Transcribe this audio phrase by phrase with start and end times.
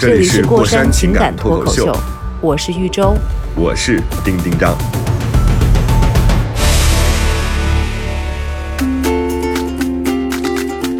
[0.00, 1.94] 这这里里是过山情感脱口秀，，
[2.40, 3.14] 我是玉州。
[3.54, 4.74] 我是丁丁张。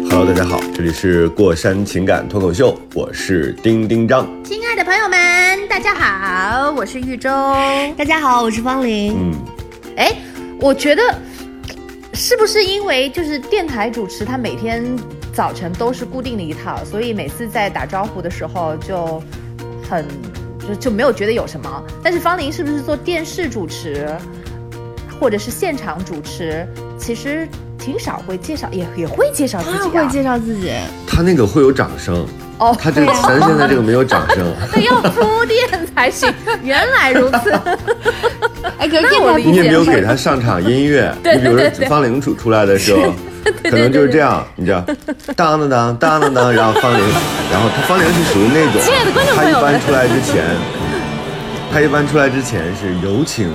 [0.07, 4.29] Hello，大家好，这里是过山情感脱口秀，我是丁丁张。
[4.43, 7.27] 亲爱的朋友们，大家好，我是玉州。
[7.97, 9.15] 大家好，我是方玲。
[9.17, 9.33] 嗯，
[9.97, 10.15] 哎，
[10.59, 11.01] 我觉得
[12.13, 14.85] 是不是因为就是电台主持他每天
[15.33, 19.21] 早晨都是固定的一套，所以每次在打招呼的时候就
[19.89, 20.05] 很
[20.67, 21.83] 就就没有觉得有什么。
[22.03, 24.13] 但是方玲是不是做电视主持
[25.19, 30.71] 或者是现场主持，其实挺少会介绍，也也会介绍自己、啊，他会介绍自己，
[31.07, 32.25] 他那个会有掌声，
[32.57, 34.45] 哦，他这个咱现在这个没有掌声。
[34.73, 36.31] 那要铺垫才行。
[36.63, 37.51] 原来如此。
[38.77, 43.13] 哎，可是我理解你也没有给他上场音乐，对你比如说方玲出出来的时候，
[43.63, 44.83] 可能就是这样，你知道，
[45.35, 47.01] 当当当当当当，然后方玲，
[47.51, 50.45] 然后他方玲是属于那种，亲爱的观众他朋友们一般出来之前，
[51.71, 53.51] 他一般出来之前是有请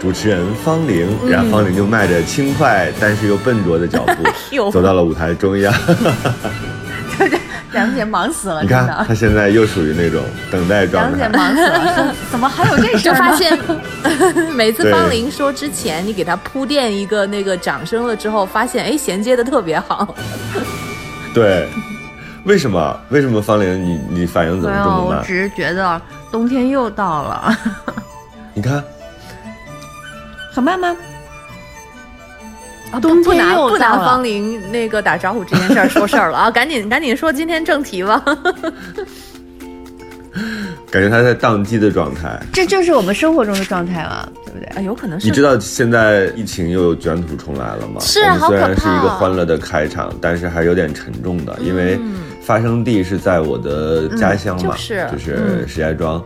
[0.00, 1.30] 主持人方玲，嗯。
[1.30, 5.72] 然后方玲就迈着轻快但是又笨拙的脚步 走到了舞台中央。
[7.76, 9.04] 梁姐忙死了，你看真的。
[9.06, 11.20] 他现在又属于那种等待状态。
[11.24, 11.38] 杨姐。
[11.38, 13.12] 忙死了， 怎么还有这事儿？
[13.12, 13.58] 就发现
[14.54, 20.14] 每次方玲说之前，你给他铺垫一个那个掌声了之后，发现哎衔接的特别好。
[21.34, 21.68] 对，
[22.44, 23.00] 为什么？
[23.10, 25.18] 为什么方玲你你反应怎，么这么慢？
[25.18, 26.00] 我只是觉得
[26.32, 27.56] 冬天又到了，
[28.54, 28.82] 你看。
[30.52, 30.96] 很慢吗？
[32.92, 36.50] 啊冬天不拿不拿方玲那个打招呼这件事儿说事儿了啊！
[36.52, 38.22] 赶紧赶紧说今天正题吧。
[40.90, 42.38] 感觉他在宕机的状态。
[42.52, 44.66] 这就是我们生活中的状态嘛，对不对？
[44.76, 48.00] 啊，有可能是你知道现在疫情又卷土重来了吗？
[48.00, 51.98] 是啊我们虽然好可怕是一个欢乐的开场，但是还有点沉重的，因为
[52.40, 56.22] 发生地是在我的家乡嘛，嗯就是就是石家庄。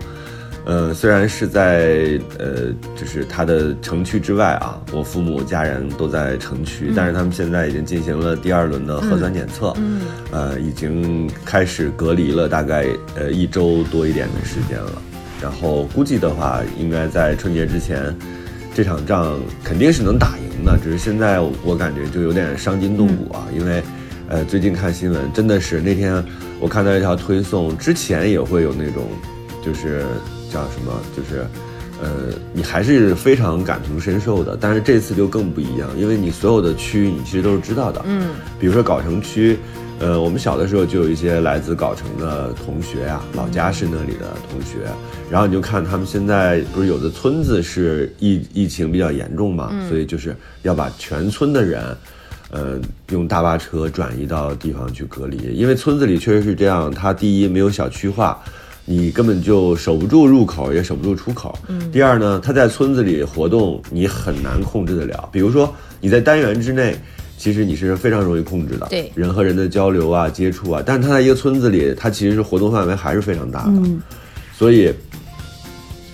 [0.66, 15.02] 呃，虽然是在呃，就是它的城区之外啊，我父母家人都在城区，但是他们现在已经进行了第二轮的核酸检测，嗯呃，已经开始隔离了大概呃一周多一点的时间了。
[15.42, 18.14] 然后估计的话，应该在春节之前，
[18.74, 20.78] 这场仗肯定是能打赢的。
[20.84, 23.82] 只是现在我感觉就有点伤筋动骨啊，因为
[24.28, 26.22] 呃最近看新闻真的是那天
[26.60, 29.08] 我看到一条推送，之前也会有那种
[29.64, 30.04] 就是
[30.50, 31.46] 叫什么，就是。
[32.02, 39.58] 呃，你还是非常感同身受的，但是这次就更不一样，因为你所有的区你其实都是知道的，嗯，比如说藁城区，
[39.98, 44.90] 呃，我们小的时候就有一些来自藁城的同学呀、老家是那里的同学，
[45.30, 51.84] 然后你就看他们现在不是有的村子是疫疫情比较严重嘛，所以就是要把全村的人，
[52.50, 58.42] 呃，用大巴车转移到地方去隔离，因为村子里确实是这样，它第一没有小区化。
[58.84, 61.58] 你根本就守不住入口，也守不住出口。
[61.68, 61.90] 嗯。
[61.92, 65.28] 第二呢，它在村子里活动，你很难控制得了。
[65.32, 66.96] 比如说你在单元之内，
[67.38, 73.72] 其实你是非常容易控制的，对人和人的交流啊、接触啊，但是它在一个村子里，它其实是活动范围还是非常大的。
[73.76, 74.00] 嗯，
[74.56, 74.92] 所以，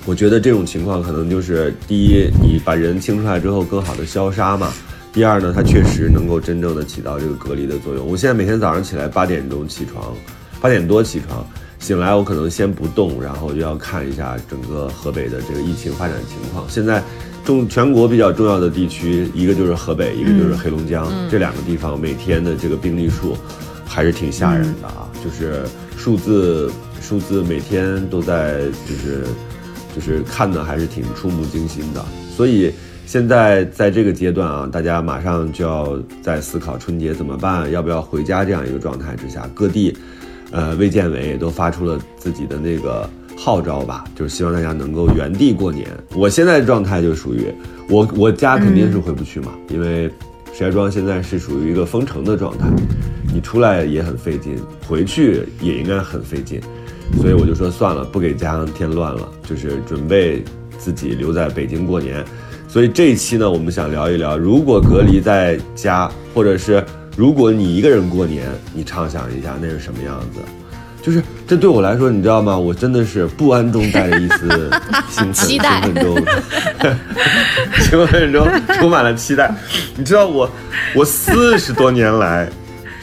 [0.05, 4.73] 我觉得这种情况可能就是第一，你把人清出来之后，更好的消杀嘛。
[5.13, 8.07] 第二呢，它确实能够真正的起到这个隔离的作用。
[8.07, 10.15] 我现在每天早上起来八点钟起床，
[10.61, 11.45] 八点多起床，
[11.87, 16.69] 醒来我可能先不动，然后就要看一下整个河北的这个疫情发展情况。
[16.69, 17.01] 现在
[17.45, 23.37] 重全国比较重要的地区，一个就是河北，一个就是黑龙江，这两个地方每天的这个病例数
[23.87, 25.63] 还是挺吓人的啊，就是
[25.97, 26.69] 数字
[27.01, 29.25] 数字每天都在就是
[29.95, 32.05] 就是看的还是挺触目惊心的，
[32.37, 32.75] 所以。
[33.09, 39.97] 现在在这个阶段啊，大家马上就要在思考春节怎么办，要不要回家这样一个状态之下，各地，
[40.51, 45.87] 呃，卫健委也都发出了自己的那个号召吧，就是希望大家能够原地过年。
[46.15, 47.47] 我现在的状态就属于
[47.89, 50.11] 我我家肯定是回不去嘛，因为
[50.53, 52.67] 石家庄现在是属于一个封城的状态，
[53.35, 54.57] 你出来也很费劲，
[54.89, 56.61] 回去也应该很费劲，
[57.21, 60.43] 所以我就说算了，不给家乡添乱了，就是准备
[60.79, 62.25] 自己留在北京过年。
[62.69, 66.83] 所以这一期呢，我们想聊一聊，如果隔离在家，或者是
[67.17, 70.41] 如果你一个人过年，你畅想一下那是什么样子？
[71.03, 72.59] 就是这对我来说，你知道吗？
[72.59, 74.71] 我真的是不安中带着一丝
[75.09, 76.17] 兴奋， 期待兴奋中，
[77.79, 78.47] 兴奋中
[78.81, 79.55] 充满了期待。
[79.97, 80.51] 你知道我，
[80.95, 82.51] 我四十多年来，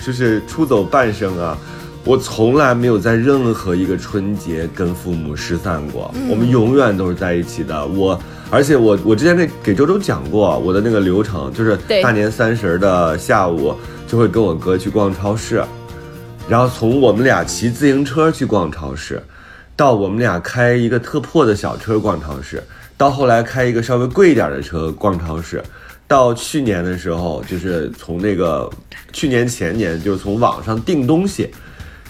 [0.06, 1.58] 就是出走半生啊，
[2.04, 7.86] 我从来没有在任何一个春节跟父母失散过，我们永远都是在一起的。
[7.88, 8.20] 我，
[8.50, 13.74] 而且我我之前那给周周讲过我的那个流程，就是大年三十的下午
[14.14, 15.64] 就会跟我哥去逛超市。
[16.48, 19.20] 然后从我们俩骑自行车去逛超市，
[19.76, 22.64] 到我们俩开一个特破的小车逛超市，
[22.96, 25.64] 到后来开一个稍微贵一点的车逛超市，
[26.08, 28.70] 到去年的时候，就是从那个
[29.12, 31.50] 去年前年，就是从网上订东西，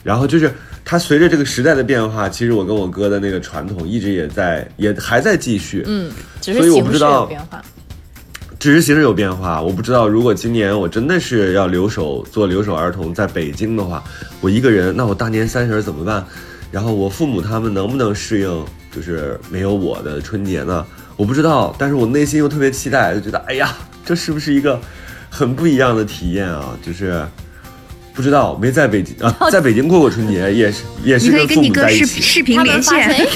[0.03, 0.51] 然后就是
[0.83, 5.85] 它随着这个时代的变化，其实我跟我哥的那个传统一直也在，也还在继续。
[5.87, 6.11] 嗯，
[6.41, 7.63] 只所以是形式我不知道有变化。
[8.63, 14.01] 只是形式有变化，我不知道如果今年我真的是要留守做留守儿童在北京的话，
[14.39, 16.25] 我一个人，那我大年三十怎么办？
[16.71, 20.85] 然后我父母他们能不能适应，就是没有我的春节呢？
[21.17, 23.75] 我不知道，但是我内心又特别期待，就觉得哎呀，
[24.05, 24.79] 这是不是一个
[25.29, 26.73] 很不一样的体验啊？
[26.81, 27.21] 就是
[28.13, 32.21] 不知道，没在北京啊，在北京过过春节，也是也是你可以跟跟父母你哥视在一起。
[32.21, 33.27] 视频他们连线，哎，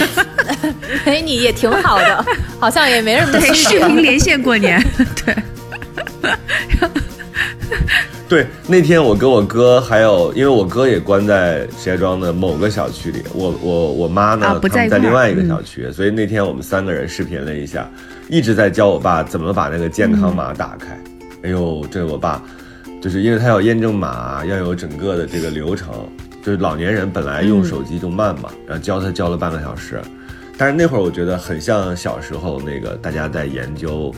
[1.05, 2.25] 哎，你也挺好的，
[2.59, 4.83] 好像也没什么对，视频连线过年，
[5.25, 5.35] 对，
[8.29, 17.89] 对，那天我跟我哥还有，因为我哥也关在石家庄的某个小区里，我我我妈呢，啊不在他们在另外一个嗯小区，所以那天我们三个人视频了一下，
[18.29, 20.87] 一直在教我爸怎么把那个健康码打开。
[21.43, 22.41] 哎呦，这我爸
[23.01, 25.89] 就是因为他要验证码，要有整个的这个流程，
[26.43, 30.01] 就是老年人本来用手机就慢嘛，然后教他教了半个小时，
[30.57, 34.13] 但是那会儿我觉得很像小时候那个大家在研究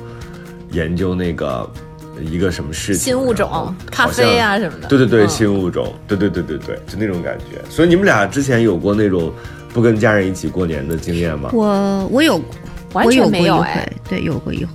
[0.72, 1.70] 研究那个
[2.22, 4.88] 一个什么事情，新物种，咖啡啊什么的。
[4.88, 7.62] 对对对，嗯新物种，对对对对对，就那种感觉。
[7.70, 9.32] 所以你们俩之前有过那种
[9.74, 11.50] 不跟家人一起过年的经验吗？
[11.54, 12.42] 我我有
[12.94, 14.72] 完我有过一全没有哎回。，对，有过一回，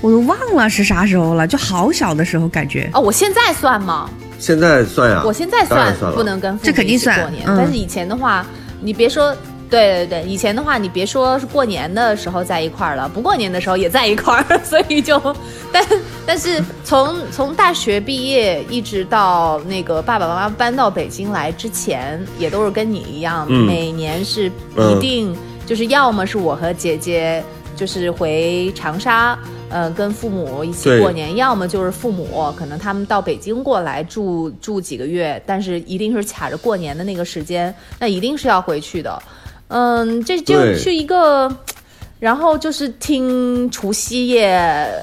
[0.00, 2.88] 我都忘了是啥时候了，就好小的时候感觉。
[2.92, 4.08] 哦，我现在算吗？
[4.38, 8.44] 现在算呀，我现在算了不能跟父母这肯定一起过算年，嗯但是以前的话，
[8.80, 9.34] 你别说。
[9.68, 15.20] 对对对，以前的话，你别说是过年的时候在一块儿了，不过年的时候也在一块儿，所以就，
[15.72, 15.84] 但
[16.24, 27.42] 但是从从大学毕业一直到那个爸爸妈妈搬到北京来之前，也都是跟你一样，嗯每年是一嗯定就是要么是我和姐姐
[27.74, 29.36] 就是回长沙，
[29.68, 39.22] 呃，跟父母一起过年，要么就是父母可能他们到北京过来住住几个月，但是一定是卡着过年的那个时间，那一定是要回去的。
[39.68, 41.54] 嗯，这就对是一个。
[42.18, 44.48] 然后就是听除夕夜，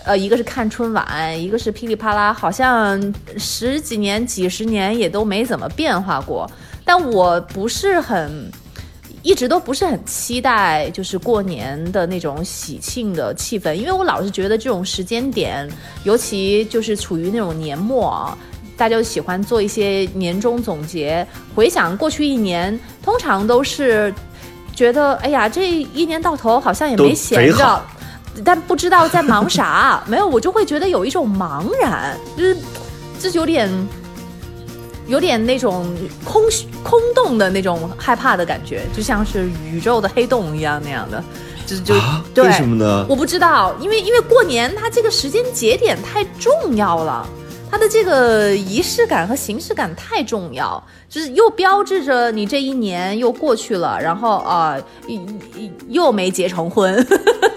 [0.04, 3.00] 呃，一个是看春晚，一个是噼里啪啦，好像
[3.38, 6.50] 十几年、几十年也都没怎么变化过。
[6.84, 8.52] 但我不是很，
[9.24, 15.68] 一直都不是很期待，就是过年的那种喜庆的气氛，因为我老是觉得这种时间点，
[16.04, 18.38] 尤其就是处于那种年末啊。
[18.76, 21.26] 大家就喜欢做一些年终总结，
[21.56, 24.12] 回想过去一年，通常都是
[24.76, 27.82] 觉得，哎呀，这一年到头好像也没闲着，
[28.44, 30.04] 但不知道在忙啥。
[30.08, 32.58] 没有，我就会觉得有一种茫然，就是
[33.20, 33.70] 就是有点
[35.08, 35.86] 有点那种
[36.24, 41.24] 空虚空洞的那种害怕的感觉，就像是宇宙的黑洞一样那样的，
[41.66, 42.24] 就就、啊？
[42.34, 42.46] 对。
[42.46, 43.06] 为什么呢？
[43.10, 47.28] 我不知道，因为因为过年它这个时间节点太重要了，
[47.70, 57.06] 它的这个仪式感和形式感太重要，就是又标志着你这一年又过去了，然后啊、呃又又没结成婚，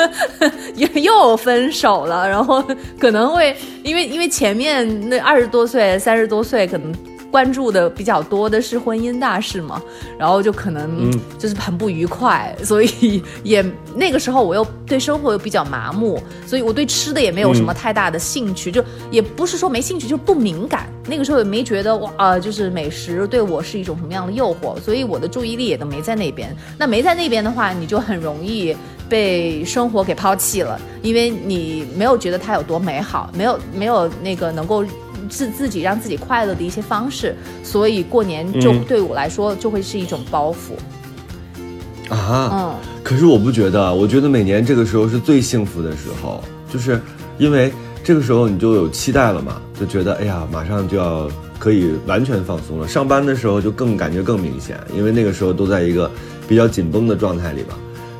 [0.75, 2.65] 又又分手了，然后
[2.99, 6.93] 可能会因为因为前面那二十多岁、三十多岁可能。
[7.37, 9.83] 关注的比较多的是婚姻大事嘛，
[10.19, 13.62] 然后就可能嗯就是很不愉快，所以也
[13.95, 20.88] 那个时候我又对生活又比较麻木，所以我对吃的也没有什么太大的兴趣，就也不是说没兴趣，就不敏感。
[21.07, 26.57] 那个时候也没觉得哇、呃就是美食对我是一种什么样的诱惑，所以我的注意力也都没在那边。
[26.78, 28.75] 那没在那边的话，你就很容易
[29.11, 34.83] 被生活给抛弃了，因为你没有觉得它有多美好，没有没有那个能够。
[35.28, 42.12] 自自己让自己快乐的一些方式，所以过年就嗯对我来说就会是一种包袱。
[42.12, 46.42] 啊，嗯，可是我不觉得，我觉得每年这个时候是最幸福的时候，
[46.73, 47.00] 就是
[47.37, 47.73] 因为
[48.04, 51.28] 这个时候你就有期待了嘛，就觉得哎呀，马上就要
[51.59, 52.87] 可以完全放松了。
[52.87, 56.09] 上班的时候就更感觉更明显，因为那个时候都在一个
[56.47, 57.75] 比较紧绷的状态里嘛。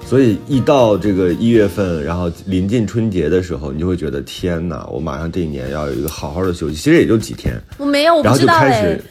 [0.09, 6.77] 所以一到这个一月份，然后临近春节的时候，你就会觉得天哪，我马上这一年要有一个好好的休息。
[6.77, 9.05] 其实也就几天，我没有，我然后不知道哎就开始。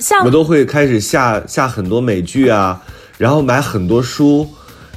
[0.00, 2.82] 像我都会开始下下很多美剧啊，
[3.18, 4.48] 然后买很多书，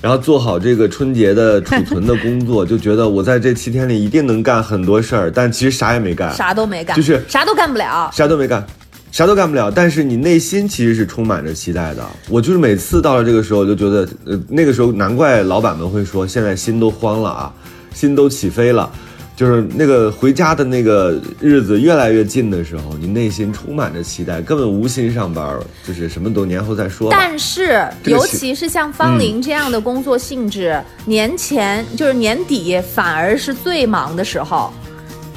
[0.01, 8.10] 然后做好这个春节的储存的工作，就觉得我在这七天里一定能干很多事儿，但其实啥也没干，啥都没干，就是啥都干不了。
[8.13, 8.65] 啥都没干，
[9.13, 12.03] 啥都干不了，但是你内心其实是充满着期待的。
[12.29, 17.53] 我就是每次到了这个时候，就觉得，呃，那个时候难怪老板们会说，现在心都慌了啊，
[17.93, 18.91] 心都起飞了。
[19.36, 27.10] 就是那个回家的那个日子越来越近的时候，你内心充满着期待，根本无心上班，就是什么都年后再说。
[27.12, 34.74] 但是，尤这个是其是像方林这样的工作性质，年前就是年底反而是最忙的时候。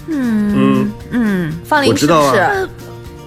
[0.07, 2.69] 嗯，嗯嗯，方林是不是？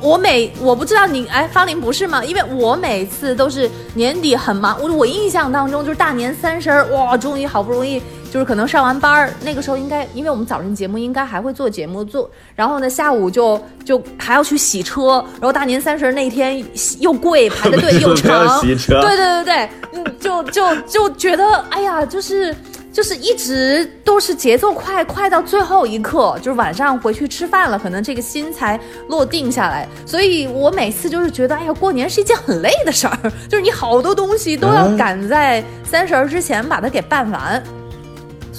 [0.02, 2.24] 我每我不知道你哎，方玲不是吗？
[2.24, 8.02] 因为我每次都是年底很忙，我我印象当中就是大年三十儿，哇，终于好不容易
[8.32, 16.64] 就是可能上完班儿，那个时候应该因为我们早晨节目应该还会做节目做，然后呢下午就就还要去洗车，然后大年三十儿那天
[17.00, 22.56] 又贵排的队又长， 洗车对对对对，嗯，就就就觉得哎呀，就是。
[22.92, 29.88] 就是一直都是节奏快，快到最后一刻，就是晚上回去吃饭了，可能这个心才落定下来。
[30.06, 33.18] 所以我每次就是觉得，哎呀，过年是一件很累的事儿，
[33.48, 37.62] 就是你好多东西都要嗯赶在三十儿之前把它给办完，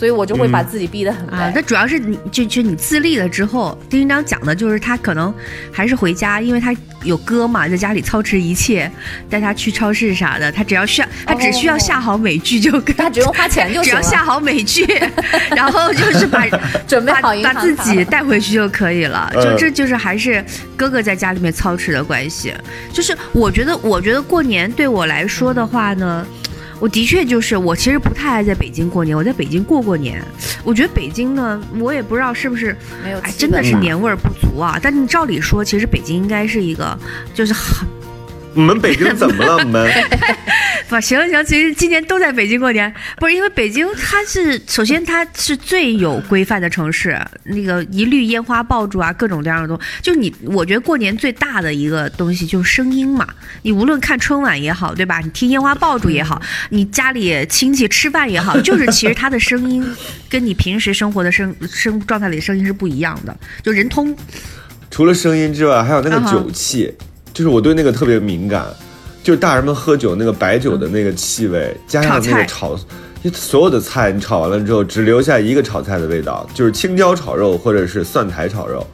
[0.01, 1.37] 所以我就会把嗯自己逼得很累。
[1.37, 5.33] 啊，这主要是你就就你自立了之后，丁丁章讲的就是他可能
[5.71, 8.91] 还是回家，因为他有哥嘛，在家里操持一切，
[9.29, 12.81] 带他去超市啥的，他只要需要他只需要下好美剧就。
[12.97, 14.87] 他只用花钱就只行了，要下好美剧，
[15.51, 16.47] 然后就是把
[16.89, 19.31] 准备把好银把自己带回去就可以了。
[19.35, 20.43] 嗯就这就是还是
[20.79, 22.55] 哥哥在家里面操持的关系。
[22.91, 26.27] 就是我觉得，我觉得过年对我来说的话呢。
[26.81, 29.17] 我的确就是，我其实不太爱在北京过年。
[29.17, 30.21] 我在北京过过年，
[30.65, 32.71] 我觉得北京呢，我也不知道是不是，
[33.05, 34.79] 哎，没有气真的是年味儿不足啊。
[34.83, 36.99] 但是照理说，其实北京应该是一个，
[37.35, 37.87] 就是很
[38.55, 39.57] 你们北京怎么了？
[39.57, 39.91] 我们
[40.89, 53.25] 不行行，其实今年都在北京过年，不是因为北京它是首先它是最有规范的城市，那个一律烟花爆竹啊，各种各样的东西，就你我觉得过年最大的一个东西就是声音嘛，
[53.63, 55.21] 你无论看春晚也好，对吧？
[55.21, 59.87] 你听烟花爆竹也好，你家里亲戚吃饭也好，就是其实它的声音
[60.29, 64.17] 跟你平时生活的声声状态里的声音是不一样的，就人通
[64.91, 66.93] 除了声音之外，还有那个酒气，
[67.41, 68.67] 就是我对那个特别敏感，
[69.23, 72.75] 就是大人们喝酒那个白酒的那个气味，加上那个炒，
[73.23, 78.87] 因为所有的菜你炒完了之后，只留下一个炒菜的味道，就是青椒炒肉或者是蒜苔炒肉，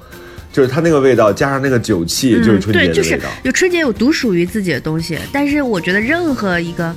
[0.52, 3.28] 就是它那个味道加上那个酒气，就是春节嗯对，就是的味道。
[3.42, 6.94] 有春节有独属于自己的东西，但是我觉得任何一个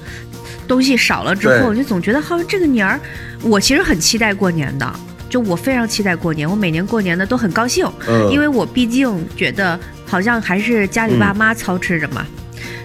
[0.67, 2.99] 东西少了之后，我就总觉得好像这个年儿，
[3.41, 4.85] 我其实很期待过年的。
[5.29, 12.25] 就我非常期待过年，我每年过年的都很高兴，嗯，因为我毕竟觉得好像还是家里爸妈操持着嘛，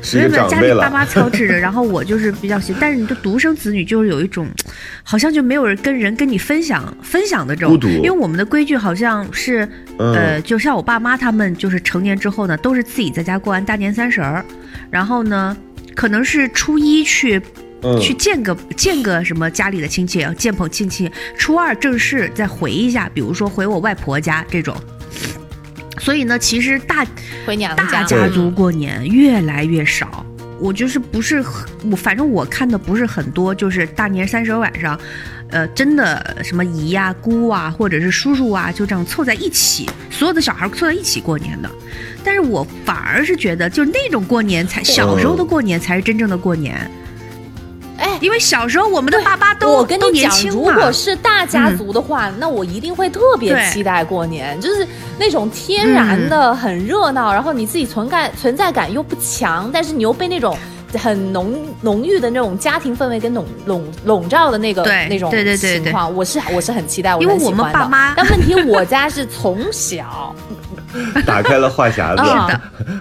[0.03, 4.47] 所以呢，家里爸妈操持着， 然后我就是比较喜，但是你的独生子女就是有一种，
[5.03, 9.67] 好像就没有人跟人跟你分享分享的这种因为我们的规矩好像是，
[9.99, 14.45] 呃，嗯，就像我爸妈他们就是成年之后呢，都是自己在家过完大年三十儿，
[14.91, 15.57] 然后呢，
[15.95, 17.41] 可能是初一去
[17.85, 24.75] 嗯去见个见个什么家里的亲戚，见朋亲戚，初二正式再回一下，比如说回我外婆家这种。
[25.99, 27.07] 所以呢，其实大
[27.47, 30.25] 回娘大家家族过年越来越少。
[30.61, 34.99] 我就是不是很我，反正我看的不是很多，就是大年三十晚上，
[35.50, 41.69] 呃，真的什么姨呀、姑啊，或者是叔叔啊，就这样凑在一起，所有的小孩凑在一起过年的。
[42.23, 46.88] 但是我反而是觉得，就那种过年才小时候的过年才是真正的过年，
[47.99, 54.87] 哎，因为小时候我们的爸爸都我跟都你讲，如果是大家族的话，那我一定会特别期待过年，就是
[55.19, 60.57] 那种天然的、很热闹，然后你自己存在存在感又不强，但是你又被那种。
[60.97, 67.79] 很浓浓郁的那种家庭氛围跟笼笼笼罩的那个对那种对对对情况，我是我是很期待，我因为我们很喜欢的。
[67.81, 68.15] 爸妈。
[68.17, 70.33] 但问题我家是从小
[71.27, 72.49] 打开了话匣子，啊，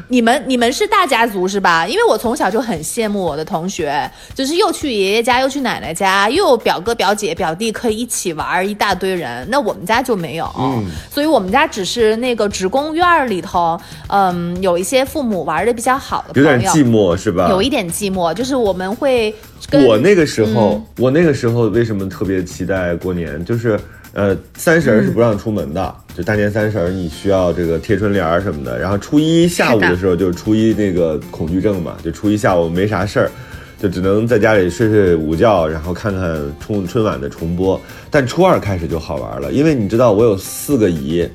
[0.07, 1.87] 你们你们是大家族是吧？
[1.87, 9.47] 因为我从小就很羡慕我的同学，就是又去爷爷家，又去奶奶家，又有表哥表姐表弟可以一起玩儿，一大堆人。
[9.49, 17.47] 那我们家就没有，嗯所以我们家只是那个职工院儿里头，嗯，有一些父母玩的比较好的有朋友，点寂寞是吧？
[17.49, 19.33] 有一点寂寞，就是我们会
[19.69, 23.43] 跟我那个时候，嗯我那个时候为什么特别期待过年？
[23.45, 23.79] 就是
[24.13, 28.77] 呃，三十儿是不让出门的，就大年三十儿你需要这个贴春联儿什么的。
[28.77, 33.31] 然后初一下午的时候，就是初一那个恐惧症嘛，就初一下午没啥事儿，
[33.79, 37.79] 就只能在家里睡睡午觉，然后看看春春晚的重播。
[38.11, 41.27] 但初二开始就好玩了，因为你知道我有四个姨，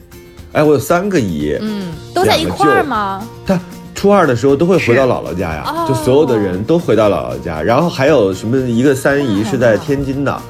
[0.52, 3.26] 哎，我有三个姨，嗯都在一块儿吗？
[3.44, 3.61] 他
[3.92, 10.40] 初二的时候都会回到姥姥家呀，就所有的人都回到姥姥家，然后还有什么一个三姨是在天津的，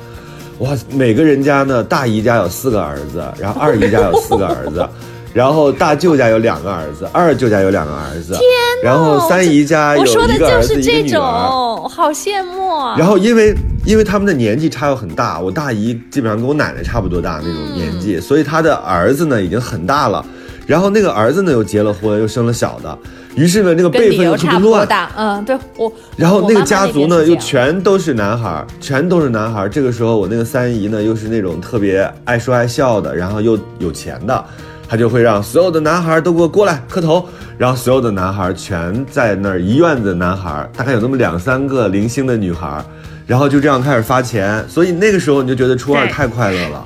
[0.59, 4.87] 哇，每个人家呢，大姨家有四个儿子，然后二姨家有四个儿子。
[5.35, 8.43] 然后大舅家有两个儿子，二舅家有两个儿子，天
[8.83, 11.12] 然后三姨家有一个儿子就是这一个女儿。
[11.12, 12.97] 种，好羡慕啊！
[12.99, 20.25] 然后因为因为他们的年纪差又很大，我大姨基本上跟我奶奶差不多大那种年纪，所以她的儿子呢已经很大了，
[20.67, 22.99] 然后那个儿子呢又结了婚，又生了小的，
[23.38, 24.85] 于是呢那个辈分又特别乱。
[24.88, 25.90] 大，嗯，对我。
[26.16, 29.68] 然后那个家族呢又全都是男孩儿，全都是男孩儿。
[29.68, 34.45] 这个时候我那个三姨呢又是那种特别爱说爱笑的，然后又有钱的，
[34.88, 37.25] 她就会让所有的男孩儿都给我过来磕头，
[37.57, 42.85] 然后所有的男孩儿全在那儿一院子男孩儿，大概有那么两三个零星的女孩儿，
[43.25, 44.68] 然后就这样开始发钱。
[44.68, 46.85] 所以那个时候你就觉得初二太快乐了。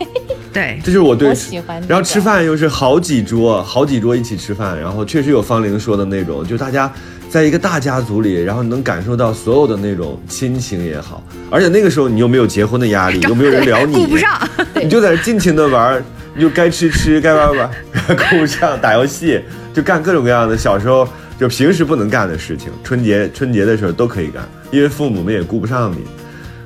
[0.52, 6.92] 对，这就是我对我喜欢这然后吃饭又是好几桌，好几桌一起吃饭，然后确实有方玲说的那种，就大家
[7.30, 14.30] 在一个大家族里，然后能感受到所有的那种亲情也好，而且那个时候你又没有结婚的压力， 又没有人聊你，顾不上。
[14.74, 16.04] 你就在这尽情的玩，
[16.34, 17.70] 你就该吃吃，该玩玩，
[18.30, 19.40] 顾不上打游戏，
[19.72, 25.98] 就干各种各样的小时候就平时不能干的事情，春节春节的时候都可以干，因为父母们也顾不上你。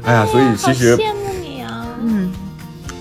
[0.03, 0.97] 哎呀，所以其实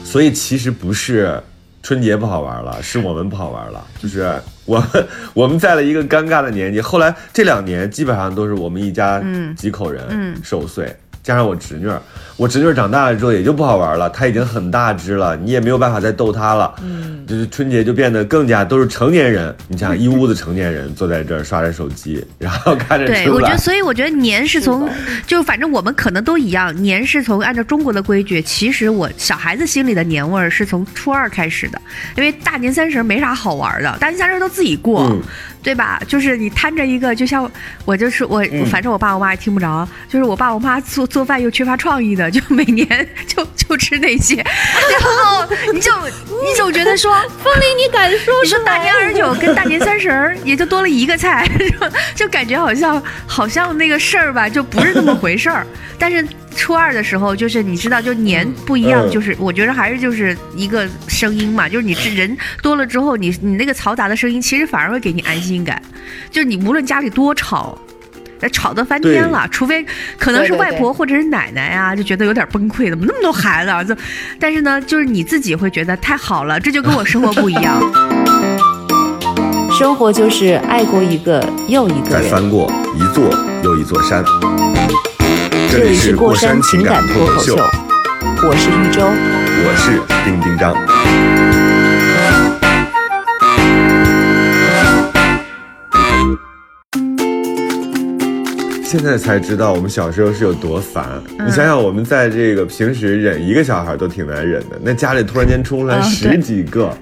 [0.06, 1.42] 所以其实不是
[1.84, 3.86] 春节不好玩了，是我们不好玩了。
[4.02, 4.32] 就是
[4.66, 6.80] 我们 我们在了一个尴尬的年纪。
[6.80, 12.00] 后来这两年基本上都是我们一家嗯几口人嗯守岁，加上我侄女儿。
[12.38, 16.76] 我侄女儿长大了之后也就不好玩了，她已经很大只了，你也没有办法再逗她了。
[16.84, 19.56] 嗯，就是春节就变得更加都是成年人。
[19.70, 23.58] 你想一屋子成年人坐在这儿刷着手机， 然后看着对，我觉得，。
[23.58, 24.88] 所以我觉得年是从，
[25.26, 31.82] 就反正我们可能都一样，年是从按照中国的规矩，其实我小孩子心里的年味儿是从初二开始的，
[32.18, 35.22] 因为大年三十没啥好玩的，大年三十都自己过，嗯
[35.66, 36.00] 对吧？
[36.08, 37.52] 就是你摊着一个，就像
[37.86, 42.88] 我就是我，嗯反正我爸我妈也听不着，就是我爸我妈做做饭又缺乏创意的，就每年
[43.26, 47.16] 就就吃那些，然后你就你总觉得说。
[47.44, 51.90] 风铃，你敢说你说大年二十九跟大年三十儿也就多了一个菜，就
[52.26, 55.66] 就感觉好像好像那个事儿吧，就不是那么回事儿。
[55.98, 65.82] 但是初二的时候，就是你知道，就年不一样，嗯就是我觉得还是就是一个声音嘛，就是你这人多了之后，你你那个嘈杂的声音，其实反而会给你安心感。
[66.32, 67.78] 就是你无论家里多吵。
[68.42, 69.84] 呃吵得翻天了，除非
[70.20, 73.82] 可能是外婆或者是奶奶呀、就觉得有点崩溃，怎么那么多孩子啊？
[73.82, 73.96] 就，
[74.38, 77.80] 但是呢，就是你自己会觉得太好了，这就跟我生活不一样。
[79.80, 82.24] 生活就是爱过一个又一个人。
[82.24, 84.22] 再翻过一座又一座山。
[85.78, 89.02] 这里是过山情感脱口秀，我是玉州。
[89.06, 90.74] 我是丁丁张。
[98.86, 101.22] 现在才知道我们小时候是有多烦。
[101.46, 106.98] 你想想，我们在这个平时忍一个小孩都挺难忍的，那家里突然间冲出来啊十几个。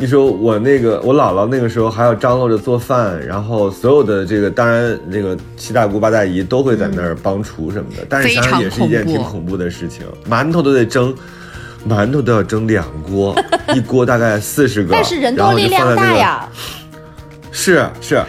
[0.00, 9.50] 你说我那个我姥姥那个时候还要张罗着做饭，然后所有的这个当然那个七大姑八大姨都会在那儿帮厨什么的，但是想想也是一件挺恐怖。
[9.60, 11.14] 的事情，馒头都得蒸，
[11.86, 13.36] 馒头都要蒸两锅，
[13.74, 16.48] 一锅大概四十个，但是人然后就多力量放在那个大呀，
[17.52, 18.22] 是是，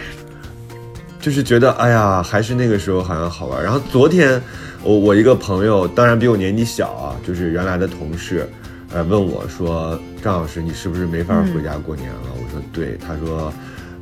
[1.22, 3.64] 就是觉得哎呀，还是那个时候好像好玩。
[3.64, 4.38] 然后昨天
[4.82, 8.46] 我我一个朋友，当然比我年纪小啊，就是原来的同事，
[8.92, 13.52] 呃，问我说：“张老师，你是不是没法回家过年了？”我说：“对。”他说。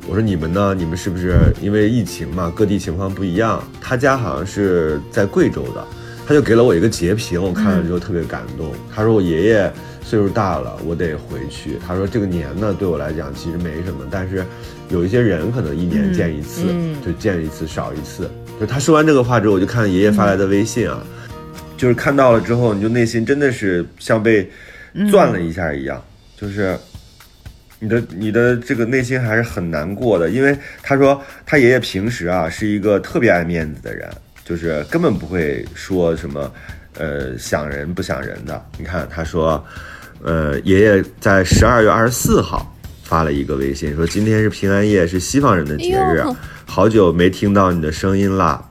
[0.07, 0.73] 我说你们呢？
[0.75, 3.63] 你们是不是因为疫情嘛，各地情况不一样？
[3.79, 5.87] 他家好像是在贵州的，
[6.25, 8.73] 他就给了我一个截屏，我看了之后特别感动。
[8.93, 9.71] 他说我爷爷
[10.03, 11.77] 岁数大了，我得回去。
[11.85, 14.43] 他说这个年呢对我来讲其实没什么，但是
[14.89, 18.27] 有一些人可能一年见一次，嗯就见一次少一次。
[18.59, 20.99] 就他说完这个话之后，我就看爷爷发来的微信啊，
[21.77, 24.49] 就是看到了之后，你就内心真的是像被
[25.11, 26.03] 攥了一下一样，
[26.41, 26.75] 就是。
[27.83, 34.07] 你的你的这个内心还是很难过的，因为他说他爷爷平时啊是一个特别爱面子的人，
[34.45, 36.53] 就是根本不会说什么，
[36.99, 38.63] 呃想人不想人的。
[38.77, 39.65] 你看他说，
[40.21, 46.35] 呃爷爷在十二月二十四号发了一个微信，说今天是平安夜，是西方人的节日哎，
[46.67, 48.63] 好久没听到你的声音啦，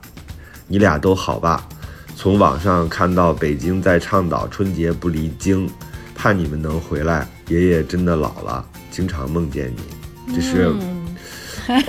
[0.67, 1.67] 你俩都好吧？
[2.15, 5.69] 从网上看到北京在倡导春节不离京，
[6.15, 7.27] 盼你们能回来。
[7.51, 10.33] 爷爷真的老了，经常梦见你。
[10.33, 10.71] 这是、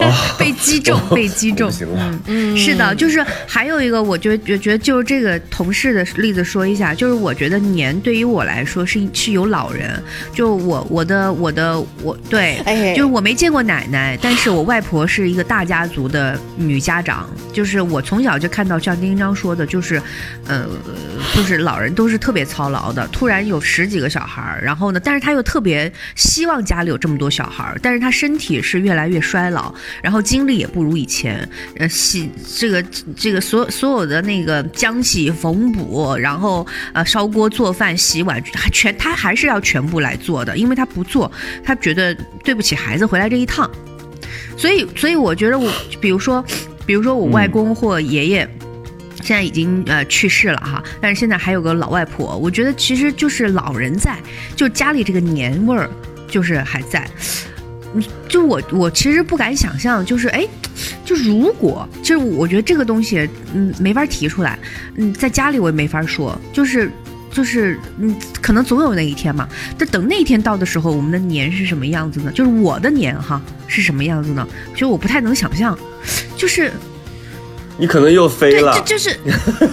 [0.39, 1.69] 被击中，被击中。
[1.69, 1.73] 不。
[1.73, 10.03] 行了，嗯是的，就是还有一个，我觉得觉觉得就是这个同事的例子说一下，就是我觉得年对于我来说是是有老人，
[10.35, 20.01] 就我我的我的我对，哎就是我没见过奶奶，但是我外婆是一个大家族的女家长，就是我从小就看到像丁丁章说的，就是，
[20.47, 20.67] 呃，
[21.35, 29.72] 就是老人都是特别操劳的，突然有十几个小孩儿，然后呢，但是他又特别希望家里有这么多小孩儿，但是他身体是越来越衰老，
[30.03, 32.83] 然后精力也不如以前，呃，洗这个
[33.17, 41.31] 这个所所有的那个浆洗缝补，然后呃烧锅做饭洗碗，全他还是要全部来做的，因为他不做，
[41.65, 43.71] 他觉得对不起孩子回来这一趟，
[44.57, 46.45] 所以所以我觉得我比如说
[46.87, 48.49] 比如说我外公或爷爷。
[49.23, 54.19] 现在已经呃去世了哈，但是现在还有个老外婆，我觉得其实就是老人在，
[54.57, 55.89] 就家里这个年味儿
[56.27, 57.09] 就是还在。
[57.95, 60.47] 嗯就我我其实不敢想象，就是哎，
[61.05, 64.59] 就如果就是我觉得这个东西嗯没法提出来，
[64.97, 66.91] 嗯在家里我也没法说，就是
[67.31, 69.49] 就是嗯可能总有那一天嘛。
[69.77, 72.33] 但等那一天到的时候，我们的年是什么样子呢？
[72.33, 74.47] 就是我的年哈是什么样子呢？
[74.73, 75.79] 其实我不太能想象，
[76.37, 76.71] 就是
[77.79, 79.19] 你可能又飞对，了这，就是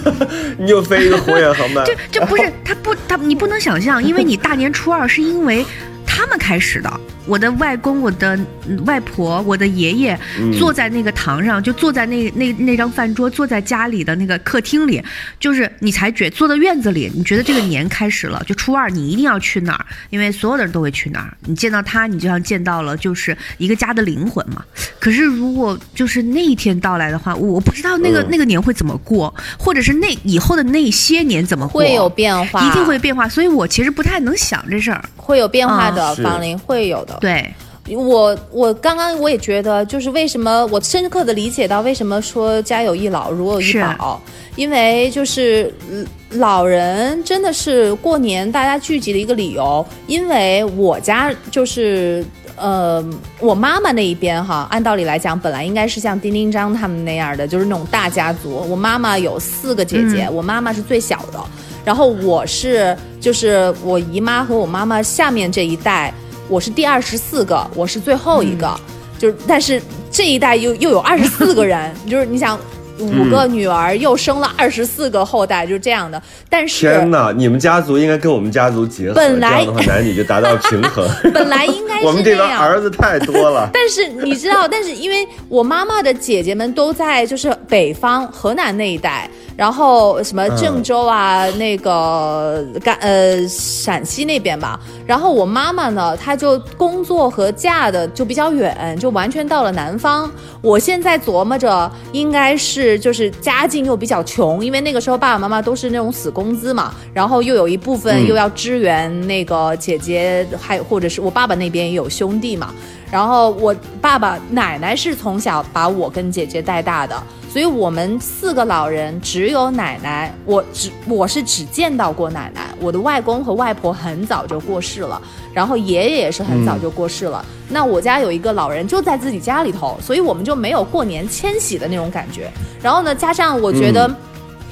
[0.58, 5.64] 你又飞一个火眼航 班这，这不是他不他你不能想象，因为你大年初二是因为
[6.06, 7.00] 他们开始的。
[7.30, 15.00] 我的外公、我的嗯外婆、我的爷爷嗯坐在那个堂上，就坐在那那那张饭桌，坐在家里的那个客厅里，
[15.38, 21.36] 就是你才觉坐在院子里，你觉得这个年开始了，就初二你一定要去哪儿，因为所有的人都会去哪儿。
[21.46, 24.64] 你见到他，你就像见到了就是一个家的灵魂嘛。
[24.98, 35.04] 可是如果就是那一天到来的话，我不知道那个、嗯那个年会怎么过，或者是那以后的那些年怎么过，会有变化，一定会变化，所以我其实不太能想这事儿。
[35.16, 37.18] 会有变化的，啊是芳龄会有的。
[37.20, 37.54] 对，
[37.94, 44.20] 我我刚刚我也觉得，就是为什么我深刻的理解到为什么说家有一老如有一宝，
[44.56, 49.84] 因为就是嗯老人真的是过年大家聚集的一个理由。
[50.06, 52.24] 因为我家就是
[52.56, 53.04] 呃，
[53.40, 58.64] 我妈妈那一边哈，按道理来讲，本来应该是像丁丁张他们那样的，就是那种大家族。
[58.68, 61.40] 我妈妈有四个姐姐，我妈妈是最小的，
[61.84, 66.12] 然后我是就是我姨妈和我妈妈下面这一代，
[66.50, 68.68] 我是第二十四个，我是最后一个，
[69.16, 72.58] 就是但是这一代又又有二十四个人， 就是你想。
[73.00, 76.22] 五个女儿又生了二十四个后代，就是这样的。
[76.50, 77.32] 但是天哪！
[77.34, 81.08] 你们家族应该跟我们家族结合，本来这样的话男女就达到平衡。
[81.32, 83.66] 本来应该是我们这边那样，儿子太多了。
[83.72, 89.26] 但是你知道，但是因为我妈妈的姐姐们都在就是北方河南那一带，
[89.60, 94.80] 然后什么郑州啊，那个甘呃陕西那边吧。
[95.06, 100.30] 然后我妈妈呢，她就工作和嫁的就比较远，就完全到了南方。
[100.62, 112.72] 我现在琢磨着，应该是就是家境又比较穷，因为那个时候爸爸妈妈都是那种死工资嘛，然后又有一部分嗯又要支援那个姐姐，还或者是我爸爸那边也有兄弟嘛。
[113.10, 125.20] 然后我爸爸奶奶是从小把我跟姐姐带大的，所以我们四个老人只有奶奶，我只我是只见到过奶奶，我的外公和外婆很早就过世了，
[125.52, 127.44] 然后爷爷也是很早就过世了。
[127.68, 132.50] 那我家有一个老人就在自己家里头，所以我们就没有过年迁徙的那种感觉。
[132.80, 134.08] 然后呢，加上我觉得。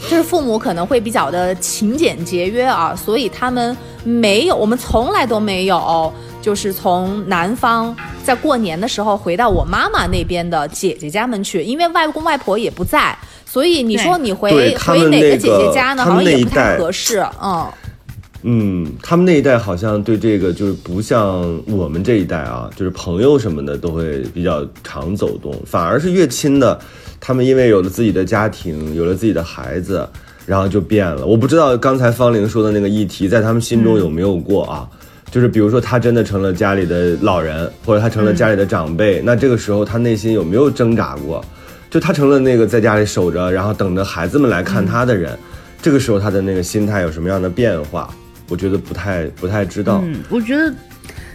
[0.08, 16.04] 就是父母可能会比较的勤俭节约啊，所以他们没有，我们从来都没有，就是从南方在过年的时候回到我妈妈那边的姐姐家们去，因为外公外婆也不在，所以你说你回回哪个姐姐家呢？
[16.04, 17.66] 好像也不太合适，嗯。
[18.42, 26.78] 嗯，他们那一代好像对这个就是不像我们这一代啊，就是朋友什么的都会比较常走动，反而是越亲的，
[27.18, 30.08] 他们因为有了自己的家庭，有了自己的孩子，
[30.46, 31.26] 然后就变了。
[31.26, 34.88] 我不知道刚才方玲说的那个议题在他们心中有没有过啊？
[35.30, 41.44] 就是比如说他真的成了家里的老人，或者他成了家里的长辈，那这个时候他内心有没有挣扎过？
[41.90, 45.38] 就他成了那个在家里守着，然后等着孩子们来看他的人，
[45.80, 48.12] 这个时候他的那个心态有什么样的变化？
[48.48, 50.02] 我觉得不太不太知道。
[50.04, 50.72] 嗯，我觉得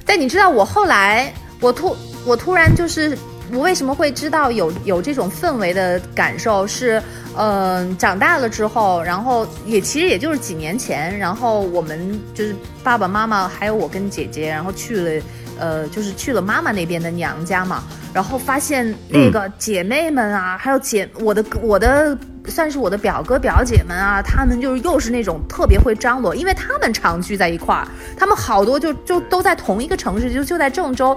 [0.05, 3.17] 但你知道，我后来我突我突然就是
[3.53, 7.01] 我为什么会知道有有这种氛围的感受是，
[7.37, 15.23] 嗯、长大了之后，然后也其实也就是几年前，然后我们就是爸爸妈妈还有我跟姐姐，然后去了。
[15.59, 27.87] 呃，就是去了妈妈那边的娘家嘛，然后发现那个姐妹们啊，还有姐我的我的算是我的表哥表姐们啊，他们就是又是那种特别会张罗，因为他们常聚在一块儿，
[28.17, 31.15] 他们好多就就都在同一个城市，就就在郑州。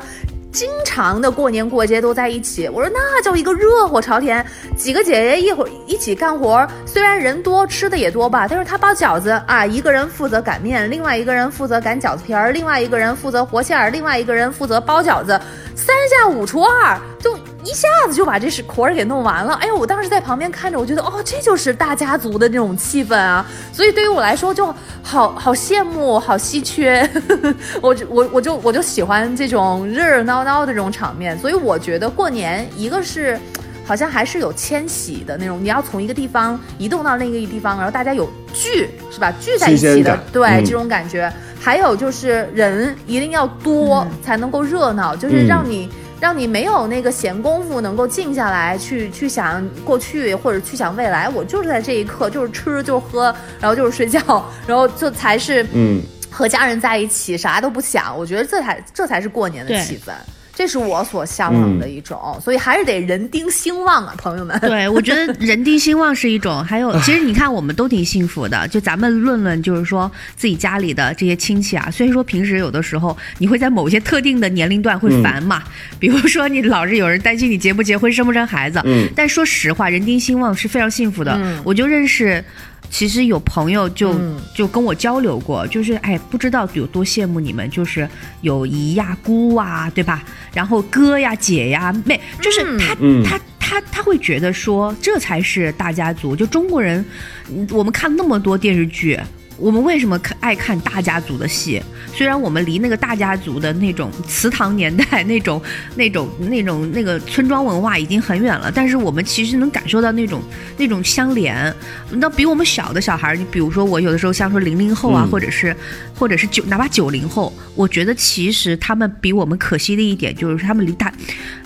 [0.56, 2.66] 经常的过年过节都在一起。
[2.66, 4.42] 我说那叫一个热火朝天，
[4.74, 15.38] 几个姐姐一会儿一起干活，虽然人多吃的也多吧，但是她包饺子啊，一个人负责擀面，另外一个人负责擀饺子皮儿，另外一个人负责和馅儿，另外一个人负责包饺子，
[15.74, 17.35] 三下五除二就。
[17.66, 19.76] 一下子就把这事活儿给弄完了，哎呦！
[19.76, 27.08] 我当时在旁边看着，我觉得哦，这就是大家族的那种气氛啊，所以对于我来说就好好羡慕，好稀缺。
[27.82, 33.36] 我就我我就我就喜欢这种热热闹闹的这种场面，所以我觉得过年一个是
[33.84, 39.32] 好像还是有迁徙的那种，你要从一个地方移动到另一个地方，然后大家有聚是吧？
[39.40, 41.32] 聚在一起的对、嗯这种感觉。
[41.58, 45.90] 还有就是人一定要多、才能够热闹，就是嗯让你。
[46.18, 58.16] 让你没有那个闲工夫能够静下来去去想过去或者去想未来，我就是在这一刻就是吃就是喝，然后就是睡觉，然后这才是嗯，和家人在一起，啥都不想。
[58.16, 60.12] 我觉得这才这才是过年的气氛，
[60.56, 64.58] 这是我所向往的一种，所以还是得人丁兴旺啊， 朋友们。
[64.60, 68.66] 对，我觉得人丁兴旺是一种，还有 其实你看我们都挺幸福的。
[68.68, 75.62] 就咱们论论，就是说自己家里的这些亲戚啊，虽然说平时有的时候你会在某些特定的年龄段会烦嘛，
[76.00, 81.32] 比如说你老是有人担心你结不结婚、生不生孩子，嗯但说实话，人丁兴旺是非常幸福的。
[81.36, 82.42] 嗯我就认识。
[82.90, 88.08] 其实有朋友就、嗯就跟我交流过，就是哎，不知道有多羡慕你们，就是
[88.40, 90.24] 有姨呀、姑啊，对吧？
[90.54, 96.34] 然后哥呀、姐呀、妹，就是他、嗯他他他会觉得说这才是大家族。
[96.34, 97.04] 就中国人，
[97.50, 99.18] 嗯我们看那么多电视剧，
[99.58, 101.82] 我们为什么看爱看大家族的戏？
[102.14, 105.60] 虽然我们离那个大家族的那种祠堂年代、那种、
[105.96, 110.42] 那种、那种、那个村庄文化已经很远了，但是我们其实能感受到那种、
[110.78, 111.74] 那种相连。
[112.10, 115.74] 那比我们小的小孩儿，你比如说我有的时候像说零零后啊，嗯或者是
[116.14, 121.12] 或者是九哪怕九零后，我觉得其实他们比我们可惜的一点就是他们离大，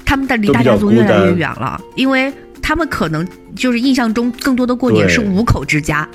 [0.04, 6.08] 他们的离大家族越来越远了，因为他们可能就是印象中更多的过年是五口之家。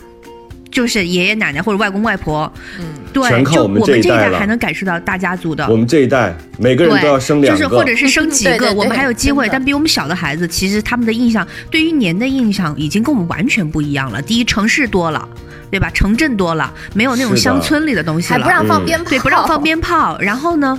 [0.76, 9.48] 就是爷爷奶奶或者外公外婆，嗯，对，就全靠我们这一代还能感受到大家族的我，们这一代每个人，都要生两个，就是或者是生几对对个，我们还有机会。
[9.50, 14.22] 但比我们小的孩子，其实他们的印象对于年的印象已经跟我们完全不一样了。
[14.22, 15.26] 第一，城市多了，
[15.72, 15.90] 对吧？
[15.92, 18.40] 城镇多了，没有那种乡村里的东西了。
[18.40, 20.18] 还不让放嗯鞭炮，对，不让放鞭炮。
[20.20, 20.78] 然后呢，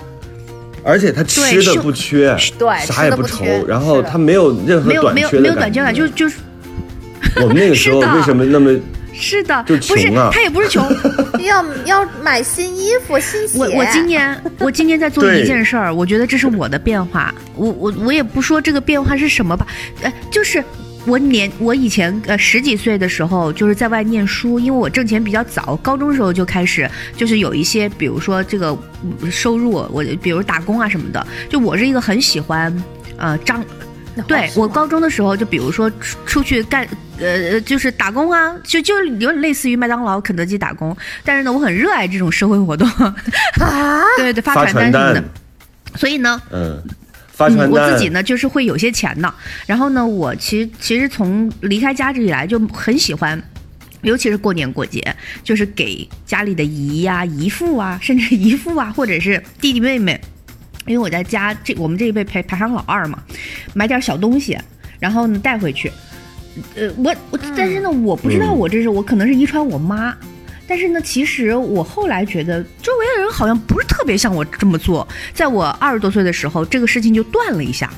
[0.84, 6.36] 而且他吃的不缺，对啥也不愁缺，然后他没有任何没有没有短缺没有短缺感，就就是
[7.40, 8.70] 我们那个时候为什么那么
[9.18, 10.84] 是的，就不是穷啊他也不是穷。
[11.44, 13.58] 要要买新衣服、新鞋。
[13.58, 17.34] 我我今年我今年在做对一件事儿，我觉得这是我的变化。
[17.54, 19.66] 我我我也不说这个变化是什么吧，
[20.02, 20.62] 呃，就是。
[21.08, 28.76] 我年我以前呃十几岁的时候就是在外念书，因为我挣钱比较早，高中时候就开始就是有一些，比如说这个
[29.22, 31.24] 嗯收入，我比如打工啊什么的。
[31.48, 32.76] 就我是一个很喜欢
[33.18, 33.64] 呃张
[34.26, 36.86] 对我高中的时候，就比如说出出去干，
[37.18, 40.96] 呃，就是打工啊，就就有点类似于麦当劳、肯德基打工。
[41.24, 42.88] 但是呢，我很热爱这种社会活动，
[43.60, 45.24] 啊， 对对，发发传传单什么的。
[45.98, 46.82] 所以呢，嗯
[47.32, 47.70] 发嗯，传单？
[47.70, 49.32] 我自己呢就是会有些钱的。
[49.66, 53.42] 然后呢，我其实其实从离开家这以来就很喜欢。
[54.02, 55.02] 尤其是过年过节，
[55.42, 60.20] 就是给家里的姨呀、姨父啊，甚至姨父啊，或者是弟弟妹妹，
[60.86, 63.18] 因为我在家这我们这一辈排排行老二嘛，
[63.74, 64.58] 买点小东西，
[64.98, 65.90] 然后呢带回去。
[66.74, 70.16] 呃，我我但是呢，我不知道嗯我这是我可能是遗传我妈，
[70.66, 75.06] 但是呢，其实我后来觉得周围的人好像不是特别像我这么做。
[75.34, 77.90] 在我二十多岁的时候，这个事情就断了一下，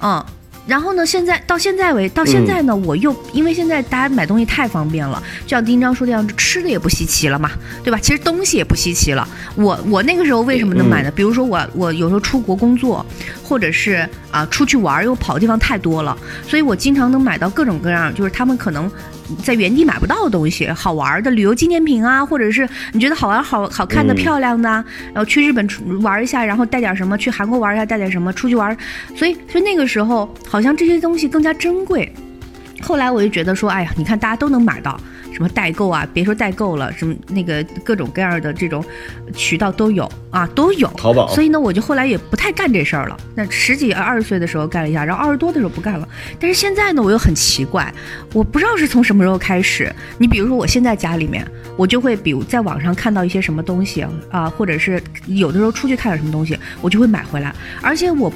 [0.00, 0.24] 嗯。
[0.66, 1.04] 然后呢？
[1.04, 7.50] 现在到现在为到现在呢，我又因为现在大家买东西太方便了，就像丁章说的样，吃的也不稀奇了嘛，
[7.82, 7.98] 对吧？
[8.00, 9.28] 其实东西也不稀奇了。
[9.56, 11.10] 我我那个时候为什么能买呢？
[11.14, 13.04] 比如说我我有时候出国工作，
[13.42, 16.16] 或者是啊出去玩儿，因为我跑的地方太多了，
[16.48, 18.90] 所以我经常能买到各种各样，就是他们可能
[19.42, 25.66] 在原地买不到的东西，好玩儿的旅游纪念品啊，或者是你觉得好玩、好好看的、嗯漂亮的啊，然后去日本
[26.02, 28.76] 玩一下，然后带点什么；去韩国玩一下，带点什么；出去玩，
[29.16, 32.10] 所以所以那个时候好像这些东西更加珍贵。
[32.80, 35.00] 后来我就觉得说，哎呀，你看大家都能买到，
[35.34, 38.82] 什么代购啊，别说代购了，什么那个各种各样的这种
[39.34, 40.86] 渠道都有啊，都有。
[40.96, 43.16] 淘宝所以呢，我就后来也不太干这事儿了。
[43.34, 46.08] 那十几二十岁的时候干了一下，然后二十多的时候不干了。
[46.38, 47.92] 但是现在呢，我又很奇怪，
[48.32, 49.92] 我不知道是从什么时候开始。
[50.18, 51.44] 你比如说，我现在家里面，
[51.76, 58.32] 我就会比如在网上看到一些什么东西啊、或者是有的时候出去看点什么东西，我就会买回来，而且我。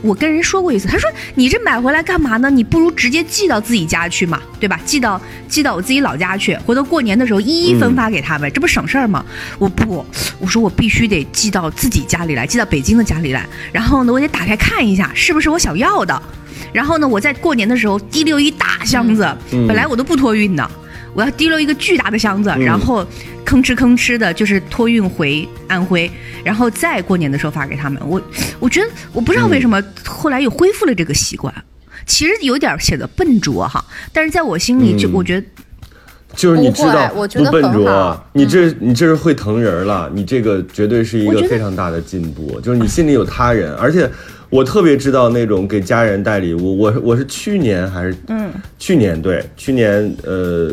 [0.00, 2.48] 我跟人说过一次，他说你这买回来干嘛呢？
[2.48, 4.80] 你不如直接寄到自己家去嘛，对吧？
[4.84, 9.24] 寄到寄到我自己老家去，回头过年的时候一一分发给他们，这不省事儿吗？
[9.58, 10.04] 我不，
[10.38, 16.22] 我说我必须得寄到自己家里来，寄到北京的家里来，然后呢，我得打开看一下是不是我想要的，
[16.72, 20.70] 然后呢，我在过年的时候提溜一大箱子，嗯本来我都不托运的。
[21.14, 23.04] 我要提溜一个巨大的箱子，然后
[23.44, 26.10] 吭哧吭哧的，就是托运回安徽，
[26.44, 28.00] 然后再过年的时候发给他们。
[28.06, 28.20] 我
[28.60, 31.52] 我觉得我不知道为什么后来又恢复了这个习惯，
[32.06, 35.12] 其实有点显得笨拙哈，但是在我心里就嗯。
[35.14, 35.46] 我觉得
[36.34, 44.08] 就是你知道不会我觉得不笨拙，你这你这是会疼人了，你这个绝对是一个非常大的进步，就是你心里有他人，而且
[44.50, 48.52] 我特别知道那种给家人带礼物，我我是去年还是嗯。
[48.78, 50.72] 去年对去年呃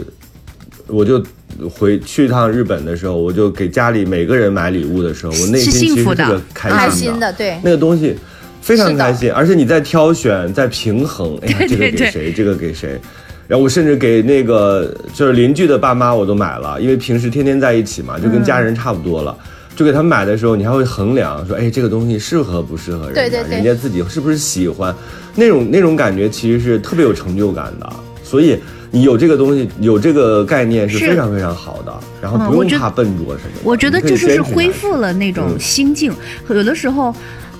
[0.88, 1.24] 我就
[1.69, 8.15] 回去一趟日本的时候，我就给家里每个人买礼物的时候，我内心其实幸福的是个开开心心的，对，那个东西
[8.62, 13.00] 非常开心，而且你在挑选，在平衡，哎呀，这个给谁，这个给谁。
[13.48, 19.38] 然后我甚至给那个就是邻居的爸妈我都买了，因为平时天天在一起嘛，就跟家人差不多了。
[19.76, 23.56] 就给他们买的时候，你还会衡量说，哎，这个东西适合不适合人家，对对对。
[23.58, 24.95] 人家自己是不是喜欢，
[25.36, 27.93] 那种那种感觉其实是特别有成就感的。
[28.24, 28.58] 所以
[28.95, 33.62] 你有这个东西，有这个概念是是非常非常好的，然后不用怕笨拙什么的。
[33.62, 36.13] 我觉得这就是恢复了那种嗯心境。
[36.47, 37.13] 有的时候，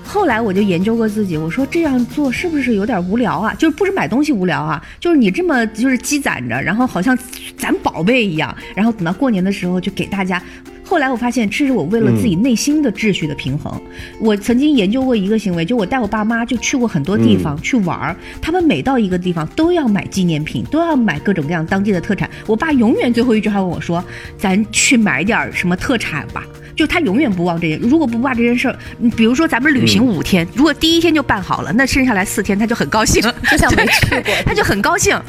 [0.06, 3.54] 后来我就研究过自己，我说这样做是不是有点无聊啊？
[3.56, 7.18] 就是不是买东西无聊啊，就是你这么就是积攒着，然后好像
[7.58, 10.42] 攒宝贝一样，然后等到过年的时候就给大家。
[10.86, 13.82] 后来我发现，这是我为了自己内心的秩序的平衡。
[14.20, 22.30] 我曾经研究过一个行为，就我带我爸妈就去过很多地方、去玩儿，他们每到一个地方都要买纪念品，都要买各种各样当地的特产。
[22.46, 24.04] 我爸永远最后一句话问我说
[24.38, 26.46] ：“咱去买点儿什么特产吧。”
[26.76, 34.34] 就他永远不忘这件，如果不把这件事儿，嗯比如说咱们旅行五天，如果第一天就办好了，那剩下来四天他就很高兴， 就像没去过。
[34.46, 35.20] 他就很高兴。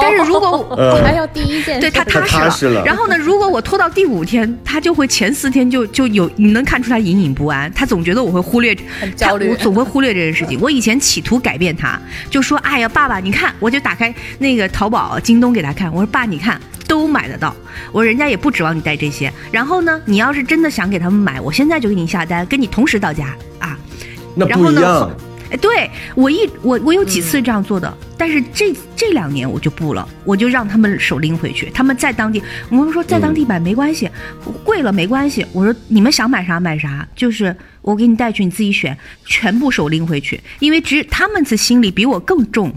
[0.00, 2.50] 但是如果哦还要第一件事，对他他踏实了。
[2.50, 10.58] 实了然后呢，如果我拖到第五天，他就会前四天就就有你能看出他隐隐不安，他总觉得我会忽略，很焦虑他我总会忽略这件事情。
[10.60, 16.58] 我以前企图改变他，就说：“哎呀，爸爸，你看，我就打开那个淘宝、京东给他看，我说爸，你看。”
[16.94, 17.52] 都买得到，
[17.90, 19.32] 我说人家也不指望你带这些。
[19.50, 23.76] 然后呢，你要是真的想给他们买，我现在就给你下单，跟你同时到家啊。
[24.36, 25.16] 那然后呢不一样。
[25.50, 31.68] 哎，对我一我我有几次这样做的，但是这这两年我就不了，我就让他们手拎回去。
[31.74, 34.08] 他们在当地，我们说在当地买没关系，
[34.62, 35.44] 贵了没关系。
[35.52, 42.72] 我说你们想买啥买啥，就是我给你带去，你自己选，全部手拎回去，因为只他们的心里比我更重。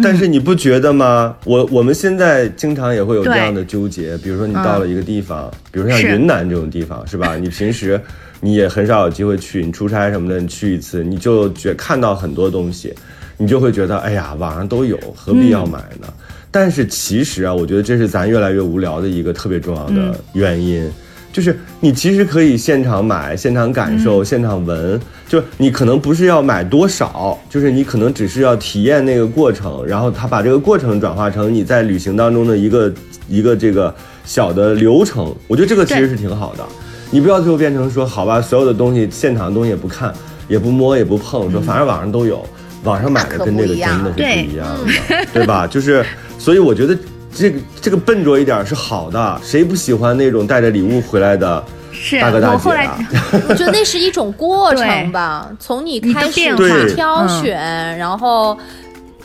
[0.00, 1.36] 但是你不觉得吗？
[1.44, 7.36] 我我们现在经常也会有这样的纠结，比如说你到了一个地方，比如说像云南这种地方，是吧？
[7.40, 8.00] 你平时
[8.40, 12.94] 你也很少有机会去，你出差什么的，你去一次，你就觉看到很多东西，
[13.36, 16.06] 你就会觉得，哎呀，网上都有，何必要买呢？
[16.50, 20.90] 但是其实啊，我觉得这是咱越来越无聊的一个特别重要的原因。
[21.32, 32.92] 就是你其实可以现场买、现场感受、现场闻，就你可能不是要买多少，就是你可能只是要体验那个过程，然后他把这个过程转化成你在旅行当中的一个
[33.28, 33.92] 一个这个
[34.24, 35.34] 小的流程。
[35.48, 36.62] 我觉得这个其实是挺好的。
[37.10, 40.12] 你不要最后变成说，好吧，所有的东西现场的东西也不看、
[40.48, 42.46] 也不摸、也不碰，说反正网上都有，
[42.84, 44.68] 网上买的跟这个真的是不一样
[45.08, 45.66] 的，对吧？
[45.66, 46.04] 就是，
[46.38, 46.96] 所以我觉得
[47.34, 52.98] 这个这个笨拙一点是好的，谁不喜欢那种带着礼物回来的是大哥大姐我后来啊？
[53.48, 58.56] 我觉得那是一种过程吧，从你开始去挑嗯选，然后。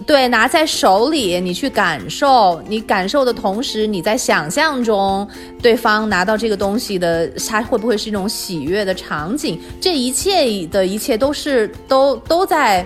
[0.06, 5.28] 对，拿在手里，你去感受，你感受的同时，你在想象中
[5.60, 9.60] 对方拿到这个东西的，他会不会是一种喜悦的场景？
[9.82, 12.86] 这一切的一切都是都都在。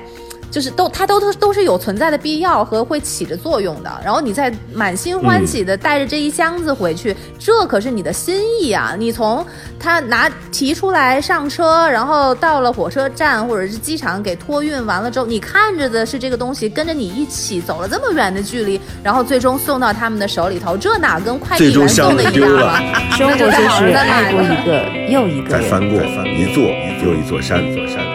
[0.51, 3.89] 就是都，它都都都是有存在的必要和会起着作用的。
[4.03, 8.93] 然后你再满心欢喜的带着这一箱子回去，这可是你的心意啊！
[8.99, 9.43] 你从
[9.79, 22.83] 他拿提出来上车，然后到了火车站或者是机场给托运完了之后，你看着的是这个东西跟着你一起走了这么远的距离，然后最终送到他们的手里头，这哪跟快递员送的一样啊？
[23.17, 25.63] 生活就是爱过那一个又一个人。
[25.63, 26.63] 再翻过一座
[27.05, 28.10] 又一座山，座山。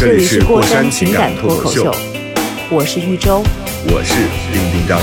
[0.00, 1.94] 这里是过山情感脱口秀，
[2.70, 3.42] 我是玉州。
[3.84, 4.14] 我是
[4.50, 4.98] 丁丁张。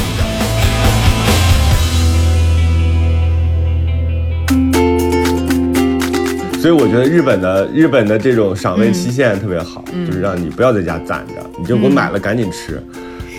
[6.59, 12.83] 所以我觉得日本的日本的这种赏味期限特别好，就是让你不要在家攒着，你就给我买了赶紧吃，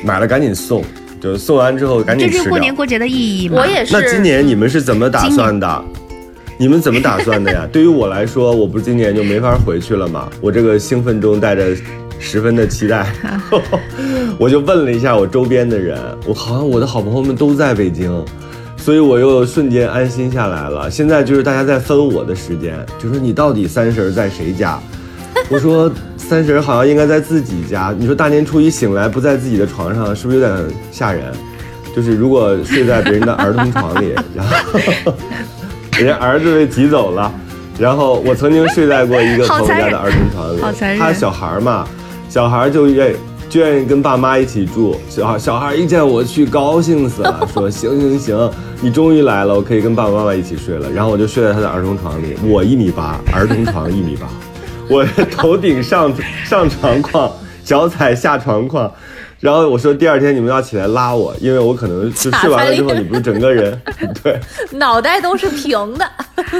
[0.04, 0.84] 买了赶紧送，
[1.20, 2.58] 就是送完之后赶紧吃掉这就是过。
[2.60, 3.62] 年过节的意义嘛。
[3.62, 3.92] 我也是。
[3.92, 5.84] 那今年你们是怎么打算的？
[6.60, 7.66] 你们怎么打算的呀？
[7.72, 10.28] 对于我来说，我不是今年就没法回去了吗？
[10.40, 11.68] 我这个兴奋中带着
[12.18, 13.06] 十分的期待。
[14.38, 15.96] 我就问了一下我周边的人，
[16.26, 18.24] 我好像我的好朋友们都在北京，
[18.76, 20.90] 所以我又瞬间安心下来了。
[20.90, 24.80] 现在就是大家在分我的时间，就说你到底三十在谁家？
[25.48, 27.94] 我说三十好像应该在自己家。
[27.96, 30.58] 你说大年初一醒来不在自己的床上，是不是有点
[30.90, 31.32] 吓人？
[31.94, 35.14] 就是如果睡在别人的儿童床里，然后
[35.98, 37.32] 人家儿子被挤走了，
[37.76, 41.84] 然后我曾经睡在过一个朋友家的儿童床里好残，忍他小孩嘛，
[42.28, 43.12] 小孩就愿
[43.48, 50.88] 就愿意跟爸妈一起住，小孩小孩一见我去高兴死了， 说行行行，你终于来了，我可以跟爸爸妈妈一起睡了。
[50.88, 54.28] 然后我就睡在他的儿童床里，我一米八，儿童床一米八，
[54.88, 55.04] 我
[55.36, 56.12] 头顶上
[56.44, 57.28] 上床框，
[57.64, 58.88] 脚踩下床框。
[59.40, 63.80] 然后我说第二天你们要起来拉我，因为我可能就睡完了之后，你不是整个人，
[64.22, 64.38] 对
[64.72, 66.10] 脑袋都是平的。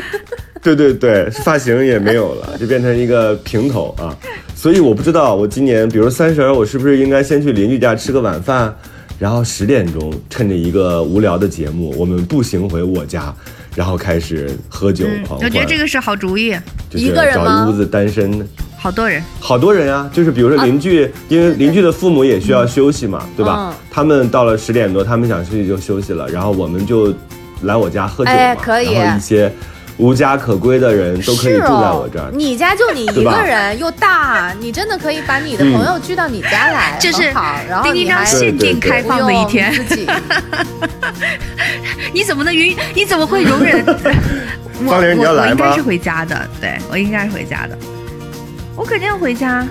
[0.62, 4.14] 对对对，发型也没有了，就变成一个平头啊。
[4.54, 8.74] 所以我不知道我今年，比如三十儿，我是不是应该先去邻居家吃个晚饭，
[9.18, 13.32] 然后十点钟趁着一个无聊的节目，我们步行回我家，
[13.76, 15.48] 然后开始喝酒狂欢。
[15.48, 16.50] 我觉得这个是好主意，
[16.90, 18.46] 就是一个人吗找一屋子单身的。
[18.78, 19.22] 好多人。
[19.40, 23.56] 好多人啊，就是比如说邻居，因为邻居的父母也需要休息嘛，对吧？
[23.58, 27.12] 嗯他们到了十点多，他们想休息就休息了，然后我们就
[27.62, 28.36] 来我家喝酒嘛。
[28.36, 29.52] 哎可以然后一些
[29.96, 32.30] 无家可归的人都可以住在哦我这儿。
[32.32, 37.24] 你家就你一个人，又大，你真的可以把你的朋友聚到你家来， 就是。
[37.68, 39.72] 然后你还限定开放的一天
[42.14, 42.76] 你怎么能允？
[42.94, 43.84] 你怎么会容忍？
[44.84, 47.76] 我方玲你要我我来吗应该是回家的，对我应该是回家的，
[48.78, 49.66] 我肯定要回家。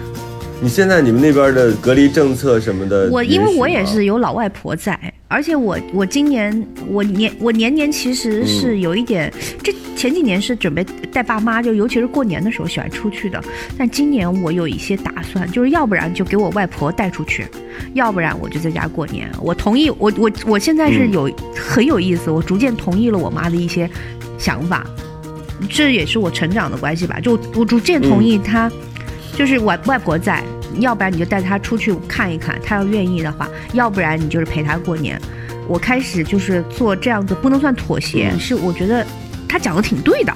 [0.59, 9.31] 你现在你们那边的隔离政策什么的，我因为我也是有老外婆在，而且我我今年我年我年年其实嗯是有一点，
[9.63, 10.83] 这前几年是准备
[11.13, 13.41] 带爸妈，就尤其是过年的时候喜欢出去的，
[13.77, 17.45] 但今年我有一些打算，就是要不然就给我外婆带出去，
[17.93, 19.29] 要不然我就在家过年。
[19.39, 23.87] 我同意，我我我现在是嗯有、很有意思，我逐渐同意了我妈的一些
[24.39, 24.83] 想法，
[25.69, 27.19] 这也是我成长的关系吧。
[27.19, 28.71] 就我逐渐同意她，
[29.37, 30.43] 就是外外婆在，
[30.79, 35.21] 要不然你就带她出去看一看，她要愿意的话，要不然你就是陪她过年。
[35.67, 39.05] 我开始就是做这样子，不能算妥协，嗯是我觉得
[39.47, 40.33] 他讲的挺对的。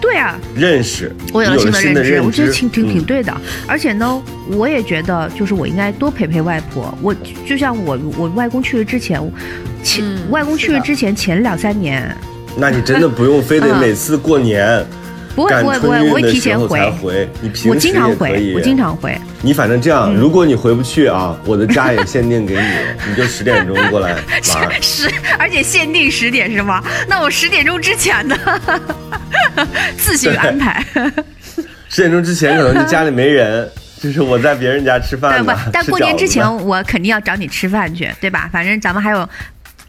[0.00, 3.34] 对啊，认识，我有了新的认知，我觉得挺挺挺嗯对的。
[3.66, 4.22] 而且呢，
[4.52, 6.96] 我也觉得就是我应该多陪陪外婆。
[7.02, 7.14] 我
[7.46, 9.20] 就像我我外公去世之前，
[9.82, 12.16] 前、嗯外公去世之前前两三年，
[12.56, 14.84] 那你真的不用非得 嗯每次过年
[15.34, 18.52] 不会不会不会，我会提前回，回，你平我时经常回。
[18.54, 19.18] 我经常回。
[19.42, 24.12] 你反正这样，嗯如果你回不去啊，我的家也限定给你，你就十点钟过来
[24.54, 24.72] 玩儿。
[24.82, 25.08] 十，
[25.38, 26.82] 而且限定十点是吗？
[27.08, 28.36] 那我十点钟之前呢，
[29.96, 30.84] 自行安排。
[31.88, 33.68] 十点钟之前可能就家里没人，
[34.00, 35.60] 就是我在别人家吃饭对不？
[35.72, 38.48] 但过年之前我肯定要找你吃饭去，对吧？
[38.52, 39.28] 反正咱们还有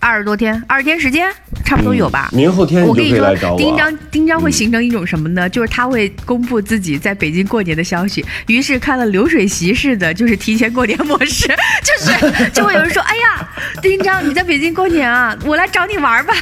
[0.02, 1.32] 二十多天，二十天时间，
[1.64, 2.28] 差不多有吧？
[2.34, 5.47] 嗯明后天我跟你说丁张丁张会嗯形成一种什么呢？
[5.47, 11.47] 就是他会公布自己在北京过年的消息，于是开了流水席似的，就是提前过年模式，
[11.86, 13.47] 就是就会有人说：“哎呀，
[13.82, 16.34] 丁张你在北京过年啊，我来找你玩吧。”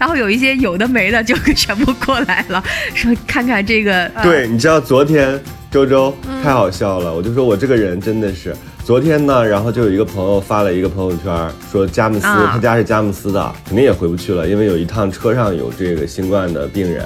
[0.00, 2.62] 然后有一些有的没的就全部过来了，
[2.94, 4.04] 说看看这个。
[4.14, 5.40] 呃对，你知道昨天
[5.70, 8.54] 周周嗯太好笑了，我就说我这个人真的是，
[8.84, 17.02] 昨天呢，然后就有一个朋友发了一个朋友圈，说佳木斯，啊他家是佳木斯的，肯定也回不去了，因为有一趟车上有这个新冠的病人，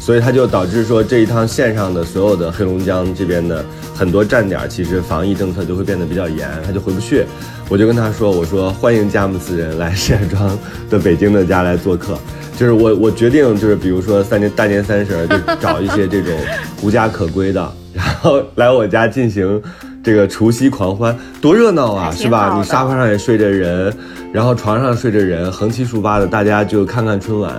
[0.00, 3.64] 所以他就导致说这一趟线上的所有的黑龙江这边的
[3.94, 7.24] 很多站点，其实防疫政策就会变得比较严，他就回不去。
[7.68, 10.58] 我就跟他说，我说欢迎佳木斯人来石家庄
[10.90, 12.18] 的北京的家来做客。
[12.58, 16.36] 就是我，我决定就是，比如说三年大年三十儿，就找一些这种
[16.82, 19.62] 无家可归的，然后来我家进行
[20.02, 22.56] 这个除夕狂欢，多热闹啊，是吧？
[22.56, 23.92] 你沙发上也睡着人，
[24.32, 27.52] 然后床上睡着人，横七竖八的，大家就看看春晚，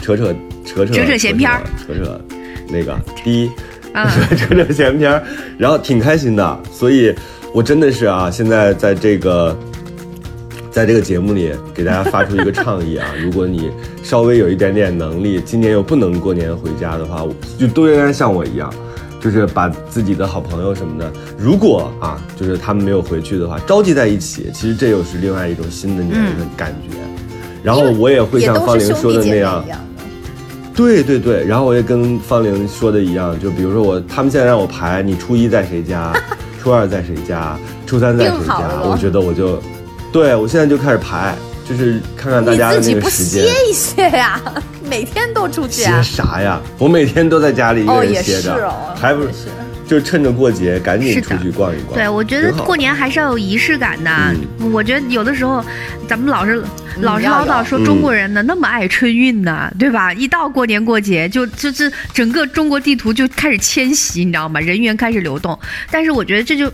[0.00, 0.32] 扯扯
[0.64, 2.20] 扯扯扯扯闲篇儿扯扯
[2.68, 3.50] 那个第一，
[3.92, 5.22] 啊 扯扯闲篇儿，
[5.58, 6.60] 然后挺开心的。
[6.70, 7.14] 所以，
[7.52, 9.56] 我真的是啊，现在在这个。
[10.70, 13.68] 在这个节目里给大家发出一个倡议啊， 如果你
[14.00, 17.26] 稍微有一点点能力，今年又不能过年回家的话，
[17.58, 18.72] 就都应该像我一样，
[19.20, 26.96] 就是把自己的好朋友什么的，如果啊，就是他们没有回去的话，召集在一起，其实这又是另外一种新的年的感觉。
[27.62, 29.78] 然后我也会像方玲说的那样，样。
[30.74, 36.12] 对对对，然后我也跟方玲说的一样，就比如说我，他们现在让我排，你初一在谁家，
[36.62, 39.60] 初二在谁家，初三在谁家我觉得我就，
[40.12, 41.34] 对我现在就开始排，
[41.68, 43.50] 就是看看大家的你自己不那个时间歇。
[43.68, 44.40] 一歇呀？
[44.88, 46.02] 每天都出去歇啊？
[46.02, 46.60] 啥呀？
[46.78, 49.48] 我每天都在家里一个哦，也是人歇着，哦，还不也是
[49.86, 51.94] 就趁着过节赶紧出去逛一逛。
[51.94, 54.10] 对，我觉得过年还是要有仪式感的。
[54.60, 55.64] 嗯我觉得有的时候，
[56.06, 56.62] 咱们老是
[57.00, 60.12] 老是唠叨说嗯中国人呢、那么爱春运呢，对吧？
[60.12, 64.60] 一到过年过节，就就是整个中国地图就开始迁徙，你知道吗？
[64.60, 65.58] 人员开始流动。
[65.90, 66.70] 但是我觉得这就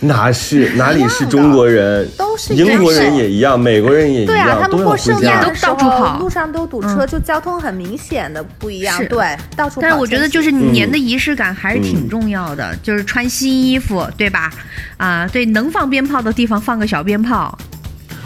[0.00, 2.08] 哪是哪里是中国人？
[2.16, 5.54] 都是英国人人也一样，美国人也一样对啊，他们过圣诞的。
[5.54, 8.98] 时都到处候跑路上都堵车，就交通很明显的不一样。
[9.08, 9.82] 对，到处跑。
[9.82, 14.50] 但是我觉得就是嗯年的仪式感还是挺重要的，就是穿新衣服，对吧？
[14.96, 17.56] 啊，对，能放鞭炮的地方放个小鞭炮，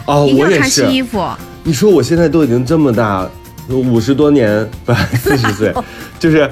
[0.05, 0.59] 哦，一定要我也是。
[0.59, 1.27] 穿新衣服。
[1.63, 3.27] 你说我现在都已经这么大，
[3.67, 5.73] 五十多年，不四十岁，
[6.19, 6.49] 就是，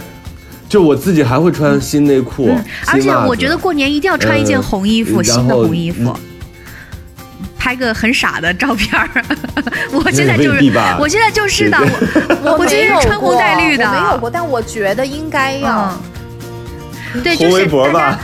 [0.74, 6.17] 就我自己还会穿新内裤、嗯，而且我觉得过年一定要穿一件嗯红衣服，然新的红衣服。
[7.59, 9.07] 拍个很傻的照片儿，
[9.93, 15.95] 我现在就是我现在就是的，对我我今没有天穿红过带绿的，我没有过，但我觉得应该要。
[17.13, 18.19] 嗯，对，就红围是大家脖吧。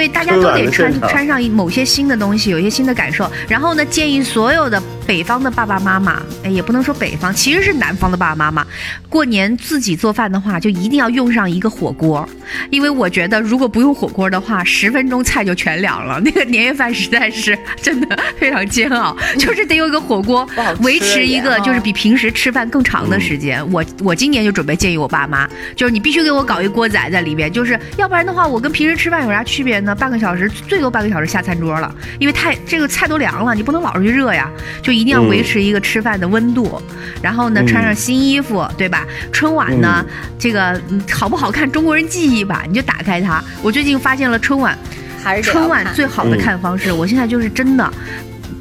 [0.00, 3.30] 对，大家都得穿穿上一某些新的东西，有一些新的感受。
[3.46, 8.66] 然后呢，建议所有的北方的爸爸妈妈，哎，也不能说北方，其实是南方的爸爸妈妈，
[9.10, 12.26] 过年自己做饭的话，就一定要用上一个火锅，
[12.70, 16.18] 因为我觉得如果不用火锅的话，十分钟菜就全凉了。
[16.20, 20.48] 那个年夜饭实在是真的非常煎熬，就是得有一个火锅
[20.80, 23.62] 维持一个就是比平时吃饭更长的时间。
[23.70, 25.46] 我我今年就准备建议我爸妈，
[25.76, 29.89] 就是你必须给我搞一锅仔在里边，就是要不然的话，我跟平时吃饭有啥区别呢？
[29.94, 34.50] 半个小时最多半个小时下餐桌了，因为太这个菜都凉了，你不能老是去热呀，
[34.82, 36.80] 就一定要维持一个吃饭的温度。
[37.22, 39.06] 然后呢，嗯穿上新衣服，对吧？
[39.32, 40.04] 春晚呢，
[40.38, 43.42] 这个嗯好不好看，中国人记忆吧，你就打开它。
[43.62, 44.76] 我最近发现了春晚，
[45.22, 47.92] 还是春晚最好的嗯看方式，我现在就是真的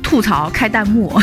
[0.09, 1.21] 吐槽开弹幕。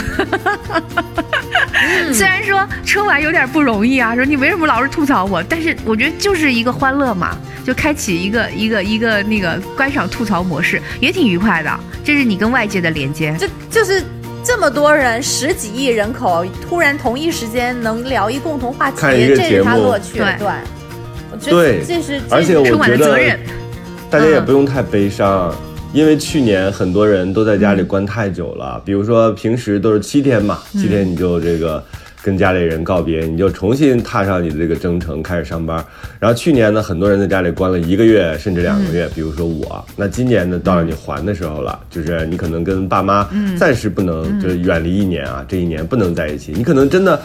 [2.13, 11.81] 虽然说春晚有点不容易啊，说你为什么老是吐槽我，但是我觉得就是一个欢乐嘛，就开启一个一个一个那个观赏吐槽模式，也挺愉快的。
[12.05, 13.35] 这是你跟外界的连接。
[13.37, 14.03] 就就是
[14.45, 20.19] 这么多人，十几亿人口，突然同一时间能聊一共同话题，这是他乐趣。
[20.19, 20.47] 对对，
[21.33, 23.39] 我觉得这是，而且我春晚的觉得责任，
[24.09, 25.53] 大家也嗯不用太悲伤，
[25.97, 28.79] 因为去年很多人都在家里关太久了。
[28.85, 31.83] 比如说平时都是七天嘛，七天你就这个
[32.23, 35.83] 跟家里人告别，你就重新踏上你的这个征程，开始上班。
[36.21, 39.83] 然后去年呢，很多人在家里关了一个月甚至两个月，比如说我。
[39.97, 43.27] 那今年呢，到了你还的时候了，就是你可能跟爸妈
[43.59, 47.19] 暂时不能就是远离一年啊，这一年不能在一起，你可能真的。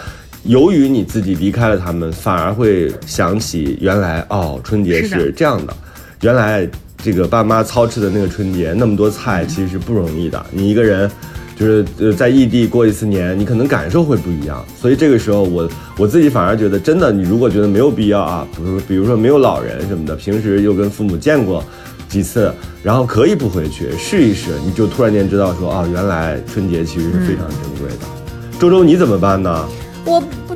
[0.43, 5.74] 由于你自己离开了他们，反而会想起原来哦，春节是这样的，
[6.22, 6.65] 原来
[7.04, 10.45] 这个爸妈操持的那个春节那么多菜，其实是不容易的。
[10.52, 11.10] 你一个人
[11.56, 14.64] 就是呃在异地过一次年，你可能感受会不一样。
[14.80, 21.64] 所以这个时候我我自己反而觉得，真的，你如果觉得没有必要啊，比如比如说没有老人什么的，平时又跟父母见过
[22.10, 28.06] 几次，然后可以不回去试一试，你就突然间知道说啊，原来春节其实是非常珍贵的。
[28.60, 29.68] 周周你怎么办呢？
[30.06, 30.56] 我不不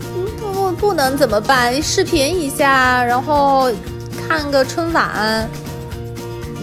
[0.54, 1.82] 不不能怎么办？
[1.82, 3.72] 视频一下，然后
[4.28, 5.50] 看个春晚，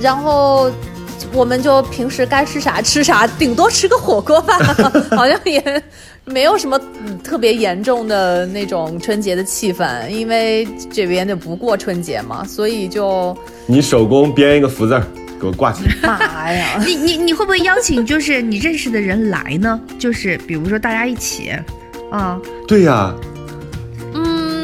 [0.02, 0.70] 然后
[1.32, 4.58] 我们就平时该吃啥吃啥，顶多吃个火锅吧，
[5.12, 5.82] 好像也
[6.24, 6.78] 没有什么
[7.22, 13.36] 特别严重的那种春节的气氛，因为这边就不过春节嘛，所以就
[13.66, 15.06] 你手工编一个福字儿
[15.40, 15.94] 给我挂起来。
[16.02, 16.80] 妈呀！
[16.86, 19.80] 你你你会不会邀请就是你认识的人来呢？
[19.98, 21.52] 就是比如说大家一起，
[22.10, 22.38] 啊，
[22.68, 23.31] 对呀、嗯，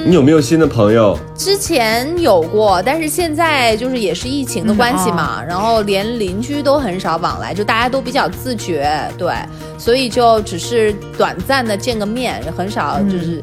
[0.09, 1.19] 你有没有新的朋友？
[1.37, 9.35] 之前有过，但是现在就是也是疫情的关系嘛，然后连邻居都很少往来，就大家都比较自觉，对，
[9.77, 13.43] 所以就只是短暂的见个面，很少就是。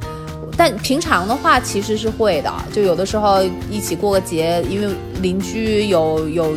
[0.58, 4.92] 但平常的话其实是会的，就有的时候一起过个节，因为
[5.22, 6.56] 邻居有有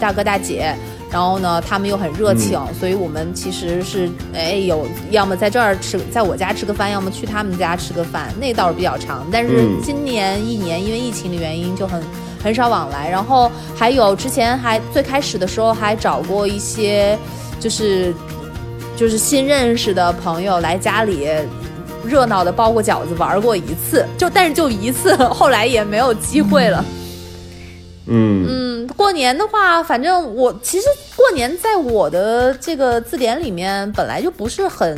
[0.00, 0.74] 大哥大姐，
[1.14, 9.24] 然后呢他们又很热情，所以我们其实是哎有要么在这儿吃，在我家吃个饭，要么去他们家吃个饭，那倒是比较长。
[9.30, 12.02] 但是嗯今年一年因为疫情的原因就很
[12.42, 17.16] 很少往来，然后还有之前还最开始的时候还找过一些
[17.60, 18.12] 就是
[18.96, 21.28] 就是新认识的朋友来家里。
[22.04, 26.84] 热闹的包过饺子，玩过一次，就但是就一次，后来也没有机会了。
[26.86, 26.94] 嗯，
[28.06, 30.86] 嗯嗯，过年的话，反正我其实
[31.16, 34.96] 过年在我的这个字典里面本来就不是很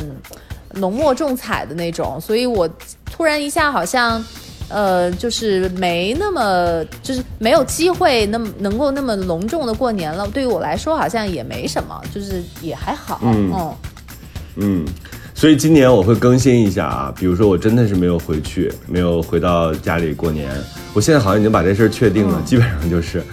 [0.73, 2.69] 浓墨重彩的那种，所以我
[3.11, 4.23] 突然一下好像。
[4.69, 10.27] 呃，就是没那么，就是没有机会那么能够那么隆重的过年了。
[10.33, 13.21] 对于我来说，好像也没什么，就是也还好。
[13.23, 13.75] 嗯嗯
[14.57, 14.85] 嗯，
[15.33, 20.51] 所以今年我会更新一下啊，比如说我真的是没有回去，没有回到家里过年，
[20.93, 23.23] 我现在好像已经把这事儿确定了，基本上就是。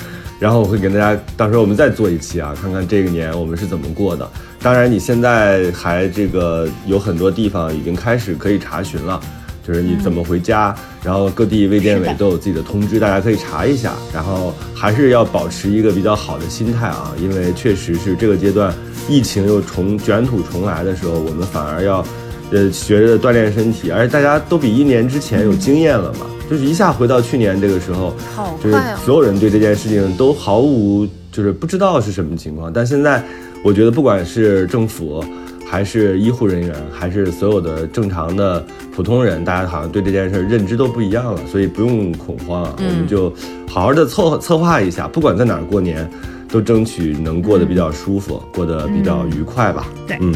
[0.41, 4.29] 然后我会给大家，到时候我们再做一期啊，看看这个年我们是怎么过的。
[4.61, 9.19] 当然，你现在还这个有很多地方已经开始可以查询了，
[9.67, 13.93] 就是你怎么回家，然后各地卫健委都有自己的通知，大家可以查一下。
[14.13, 18.75] 然后还是要保持一个比较好的心态啊，因为确实是这个阶段
[19.09, 22.05] 疫情又重卷土重来的时候，我们反而要
[22.51, 28.15] 呃学着锻炼身体，而且大家都比一年之前有经验了嘛，就是一下回到去年这个时候，
[28.63, 28.77] 就是！
[29.05, 33.23] 所有人对这件事情都毫无就是不知道是什么情况，但现在
[33.63, 35.25] 我觉得不管是政府，
[35.67, 38.65] 还是医护人员，还是所有的正常的
[38.95, 43.33] 普通人，大家好像对这件事认知都不一样了，所以不用恐慌啊，我们就
[43.69, 46.09] 好好的策策划一下，不管在哪儿过年，
[46.49, 49.89] 都争取能过得比较舒服，过得比较愉快吧。
[50.07, 50.33] 对嗯。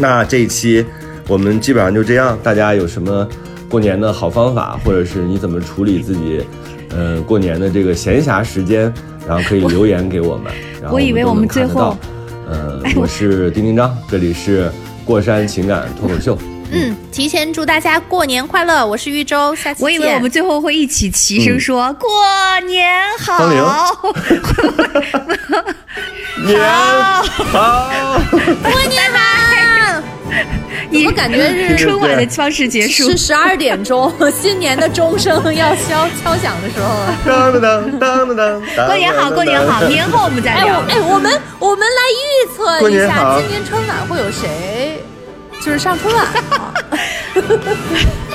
[0.00, 0.84] 那这一期
[1.28, 3.28] 我们基本上就这样，大家有什么
[3.68, 6.44] 过年的好方法，或者是你怎么处理自己，
[6.90, 8.92] 呃，过年的这个闲暇时间，
[9.28, 10.50] 然后可以留言给我们。
[10.80, 11.98] 然后我以为我们最后到，
[12.48, 14.72] 呃， 我是丁丁张，这里是
[15.04, 16.36] 过山情感脱口秀。
[16.72, 18.86] 嗯，提前祝大家过年快乐！
[18.86, 22.08] 我是玉州，下期我以为见我们最后会一起齐声说、过
[22.66, 22.88] 年
[23.18, 23.38] 好。
[23.38, 23.56] 芳龄
[26.46, 26.60] 年
[27.50, 27.90] 好，
[28.30, 29.49] 过年好！
[30.92, 33.16] 你我感觉是春晚的方式结束是。
[33.16, 34.12] 十二点钟，
[34.42, 37.16] 新年的钟声要敲敲响的时候了。
[37.24, 38.86] 当当当当当当。
[38.86, 40.84] 过年好，过年好，年后我们再哎，聊我。
[40.90, 45.00] 哎，我们我们来预测一下，今年春晚会有谁，
[45.64, 46.74] 就是上春晚啊？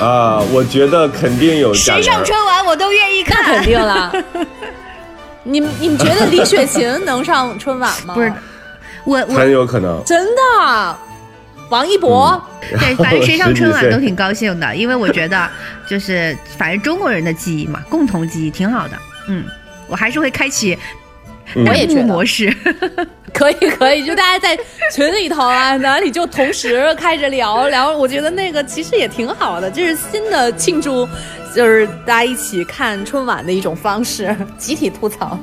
[0.00, 2.24] 啊，我觉得肯定有贾谁上。
[2.24, 3.64] 春晚我都愿意看肯。
[3.64, 4.10] 定了。
[5.42, 8.14] 你们你们觉得李雪琴能上春晚吗？
[8.14, 8.32] 不是，
[9.04, 10.02] 我我很有可能。
[10.04, 10.98] 真的。
[11.68, 15.48] 王一博，对，反正谁上春晚都挺高兴的，因为我觉得
[15.88, 18.96] 就是反正中国人的记忆嘛，共同记忆挺好的。
[19.28, 19.44] 嗯，
[19.88, 20.78] 我还是会开启
[21.54, 22.52] 嗯我也觉得幕模式。
[23.34, 24.58] 可以可以，就大家在
[24.92, 31.06] 群里头啊，哪里就同时开着聊聊，我觉得那个其实也挺好的，这是新的庆祝，
[31.54, 35.38] 就是大家一起看春晚的一种方式，集体吐槽，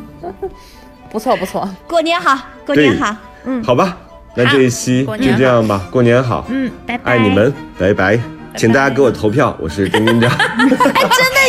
[1.11, 1.69] 不错不错。
[1.88, 3.15] 过年好，过年好，
[3.45, 3.95] 嗯好吧，
[4.36, 7.12] 那这一期就这样吧，过年好，嗯，拜拜。
[7.14, 8.20] 爱你们，拜拜。
[8.56, 10.30] 请大家给我投票，我是丁丁张。
[10.30, 10.70] 真的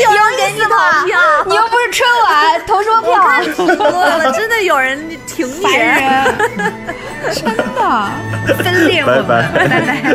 [0.03, 0.69] 有人给你投
[1.07, 3.77] 票， 你又不是春晚投什么票？
[3.77, 5.63] 多了，真的有人挺你。
[7.35, 10.15] 真的分裂我们，拜拜